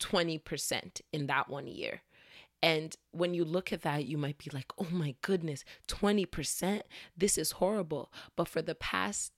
20% 0.00 1.00
in 1.12 1.26
that 1.26 1.48
one 1.48 1.66
year. 1.66 2.00
And 2.62 2.96
when 3.10 3.34
you 3.34 3.44
look 3.44 3.74
at 3.74 3.82
that, 3.82 4.06
you 4.06 4.16
might 4.16 4.38
be 4.38 4.50
like, 4.54 4.72
oh 4.78 4.86
my 4.90 5.16
goodness, 5.20 5.64
20%? 5.88 6.80
This 7.14 7.36
is 7.36 7.52
horrible. 7.52 8.10
But 8.36 8.48
for 8.48 8.62
the 8.62 8.74
past 8.74 9.32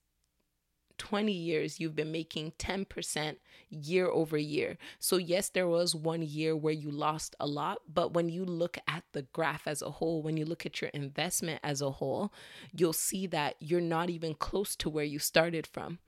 20 0.99 1.33
years, 1.33 1.81
you've 1.81 1.97
been 1.97 2.13
making 2.13 2.53
10% 2.59 3.37
year 3.69 4.07
over 4.07 4.37
year. 4.37 4.79
So, 4.99 5.17
yes, 5.17 5.49
there 5.49 5.69
was 5.69 5.95
one 5.95 6.23
year 6.23 6.57
where 6.57 6.73
you 6.73 6.91
lost 6.91 7.37
a 7.41 7.47
lot, 7.47 7.79
but 7.93 8.15
when 8.15 8.29
you 8.29 8.45
look 8.45 8.79
at 8.89 9.05
the 9.13 9.23
graph 9.23 9.67
as 9.67 9.83
a 9.83 9.91
whole, 9.91 10.23
when 10.23 10.37
you 10.37 10.45
look 10.45 10.67
at 10.67 10.81
your 10.81 10.91
investment 10.91 11.61
as 11.63 11.81
a 11.81 11.93
whole, 11.93 12.33
you'll 12.73 12.93
see 12.93 13.27
that 13.29 13.57
you're 13.61 13.81
not 13.81 14.11
even 14.11 14.35
close 14.35 14.77
to 14.77 14.91
where 14.91 15.05
you 15.05 15.19
started 15.19 15.67
from. 15.67 15.99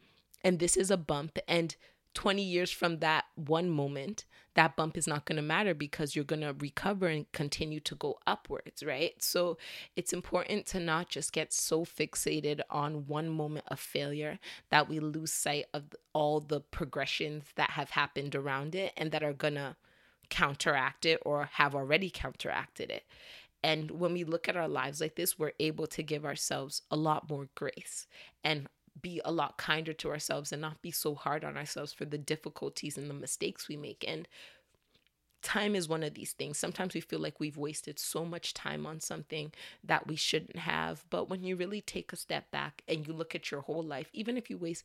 And 0.42 0.58
this 0.58 0.76
is 0.76 0.90
a 0.90 0.96
bump. 0.96 1.38
And 1.48 1.74
20 2.18 2.42
years 2.42 2.72
from 2.72 2.98
that 2.98 3.26
one 3.36 3.70
moment, 3.70 4.24
that 4.54 4.74
bump 4.74 4.96
is 4.96 5.06
not 5.06 5.24
going 5.24 5.36
to 5.36 5.42
matter 5.42 5.72
because 5.72 6.16
you're 6.16 6.24
going 6.24 6.40
to 6.40 6.52
recover 6.58 7.06
and 7.06 7.30
continue 7.30 7.78
to 7.78 7.94
go 7.94 8.18
upwards, 8.26 8.82
right? 8.82 9.22
So 9.22 9.56
it's 9.94 10.12
important 10.12 10.66
to 10.66 10.80
not 10.80 11.08
just 11.08 11.32
get 11.32 11.52
so 11.52 11.84
fixated 11.84 12.60
on 12.70 13.06
one 13.06 13.28
moment 13.28 13.66
of 13.68 13.78
failure 13.78 14.40
that 14.70 14.88
we 14.88 14.98
lose 14.98 15.32
sight 15.32 15.66
of 15.72 15.84
all 16.12 16.40
the 16.40 16.60
progressions 16.60 17.44
that 17.54 17.70
have 17.70 17.90
happened 17.90 18.34
around 18.34 18.74
it 18.74 18.92
and 18.96 19.12
that 19.12 19.22
are 19.22 19.32
going 19.32 19.54
to 19.54 19.76
counteract 20.28 21.06
it 21.06 21.22
or 21.24 21.50
have 21.52 21.72
already 21.72 22.10
counteracted 22.10 22.90
it. 22.90 23.04
And 23.62 23.92
when 23.92 24.12
we 24.12 24.24
look 24.24 24.48
at 24.48 24.56
our 24.56 24.66
lives 24.66 25.00
like 25.00 25.14
this, 25.14 25.38
we're 25.38 25.52
able 25.60 25.86
to 25.86 26.02
give 26.02 26.24
ourselves 26.24 26.82
a 26.90 26.96
lot 26.96 27.30
more 27.30 27.48
grace 27.54 28.08
and 28.42 28.66
be 29.02 29.20
a 29.24 29.32
lot 29.32 29.58
kinder 29.58 29.92
to 29.94 30.10
ourselves 30.10 30.52
and 30.52 30.62
not 30.62 30.82
be 30.82 30.90
so 30.90 31.14
hard 31.14 31.44
on 31.44 31.56
ourselves 31.56 31.92
for 31.92 32.04
the 32.04 32.18
difficulties 32.18 32.96
and 32.96 33.08
the 33.08 33.14
mistakes 33.14 33.68
we 33.68 33.76
make. 33.76 34.04
And 34.06 34.28
time 35.42 35.74
is 35.74 35.88
one 35.88 36.02
of 36.02 36.14
these 36.14 36.32
things. 36.32 36.58
Sometimes 36.58 36.94
we 36.94 37.00
feel 37.00 37.18
like 37.18 37.40
we've 37.40 37.56
wasted 37.56 37.98
so 37.98 38.24
much 38.24 38.54
time 38.54 38.86
on 38.86 39.00
something 39.00 39.52
that 39.84 40.06
we 40.06 40.16
shouldn't 40.16 40.56
have. 40.56 41.04
But 41.10 41.28
when 41.28 41.42
you 41.42 41.56
really 41.56 41.80
take 41.80 42.12
a 42.12 42.16
step 42.16 42.50
back 42.50 42.82
and 42.88 43.06
you 43.06 43.12
look 43.12 43.34
at 43.34 43.50
your 43.50 43.62
whole 43.62 43.82
life, 43.82 44.10
even 44.12 44.36
if 44.36 44.50
you 44.50 44.56
waste 44.56 44.84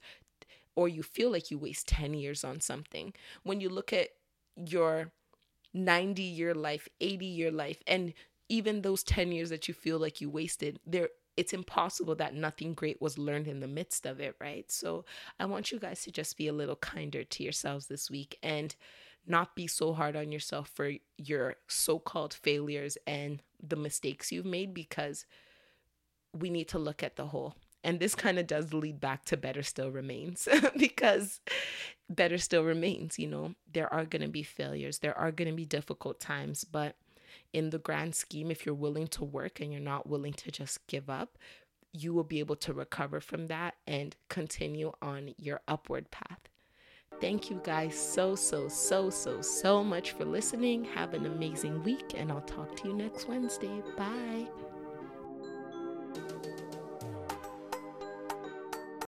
or 0.76 0.88
you 0.88 1.04
feel 1.04 1.32
like 1.32 1.52
you 1.52 1.58
waste 1.58 1.88
10 1.88 2.14
years 2.14 2.44
on 2.44 2.60
something, 2.60 3.14
when 3.44 3.62
you 3.62 3.70
look 3.70 3.94
at 3.94 4.10
your 4.56 5.12
90 5.74 6.22
year 6.22 6.54
life, 6.54 6.88
80 7.02 7.26
year 7.26 7.52
life, 7.52 7.82
and 7.88 8.14
even 8.50 8.82
those 8.82 9.04
10 9.04 9.32
years 9.32 9.50
that 9.50 9.68
you 9.68 9.74
feel 9.74 9.98
like 9.98 10.22
you 10.22 10.30
wasted, 10.30 10.80
there 10.86 11.10
it's 11.36 11.54
impossible 11.54 12.16
that 12.16 12.36
nothing 12.36 12.74
great 12.74 13.02
was 13.02 13.18
learned 13.18 13.48
in 13.48 13.60
the 13.60 13.68
midst 13.68 14.06
of 14.06 14.20
it, 14.20 14.36
right? 14.40 14.72
So 14.72 15.06
I 15.40 15.46
want 15.46 15.72
you 15.72 15.80
guys 15.80 16.04
to 16.04 16.12
just 16.12 16.38
be 16.38 16.48
a 16.48 16.54
little 16.54 16.76
kinder 16.76 17.24
to 17.24 17.44
yourselves 17.44 17.88
this 17.88 18.10
week 18.10 18.38
and 18.44 18.76
not 19.26 19.56
be 19.56 19.68
so 19.68 19.94
hard 19.94 20.16
on 20.16 20.32
yourself 20.32 20.70
for 20.74 20.92
your 21.18 21.56
so 21.68 21.98
called 21.98 22.34
failures 22.34 22.98
and 23.08 23.42
the 23.62 23.76
mistakes 23.76 24.32
you've 24.32 24.46
made 24.46 24.74
because 24.74 25.26
we 26.38 26.50
need 26.50 26.68
to 26.70 26.80
look 26.80 27.02
at 27.04 27.16
the 27.16 27.28
whole. 27.28 27.56
And 27.86 28.00
this 28.00 28.16
kind 28.16 28.40
of 28.40 28.48
does 28.48 28.74
lead 28.74 29.00
back 29.00 29.26
to 29.26 29.38
better 29.38 29.64
still 29.64 29.92
remains 29.92 30.48
because 30.78 31.42
better 32.10 32.38
still 32.38 32.64
remains, 32.64 33.20
you 33.20 33.28
know, 33.28 33.56
there 33.72 33.94
are 33.94 34.06
going 34.06 34.22
to 34.22 34.30
be 34.30 34.44
failures, 34.44 35.00
there 35.00 35.18
are 35.18 35.32
going 35.32 35.50
to 35.50 35.56
be 35.56 35.66
difficult 35.66 36.20
times, 36.20 36.64
but 36.64 36.96
in 37.54 37.70
the 37.70 37.78
grand 37.78 38.16
scheme, 38.16 38.52
if 38.52 38.66
you're 38.66 38.76
willing 38.76 39.08
to 39.08 39.24
work 39.24 39.62
and 39.62 39.72
you're 39.72 39.82
not 39.82 40.10
willing 40.10 40.34
to 40.34 40.52
just 40.52 40.86
give 40.88 41.10
up, 41.10 41.38
you 41.94 42.14
will 42.14 42.24
be 42.24 42.40
able 42.40 42.56
to 42.56 42.74
recover 42.74 43.20
from 43.20 43.48
that 43.48 43.76
and 43.86 44.16
continue 44.28 44.92
on 45.02 45.36
your 45.38 45.62
upward 45.68 46.10
path. 46.12 46.50
Thank 47.22 47.50
you 47.50 47.62
guys 47.64 47.96
so, 47.96 48.36
so, 48.36 48.68
so, 48.68 49.10
so, 49.10 49.42
so 49.42 49.84
much 49.84 50.12
for 50.12 50.26
listening. 50.26 50.84
Have 50.84 51.14
an 51.14 51.28
amazing 51.28 51.84
week, 51.84 52.14
and 52.16 52.32
I'll 52.32 52.42
talk 52.42 52.76
to 52.78 52.88
you 52.88 52.96
next 52.96 53.30
Wednesday. 53.30 53.82
Bye. 53.96 54.48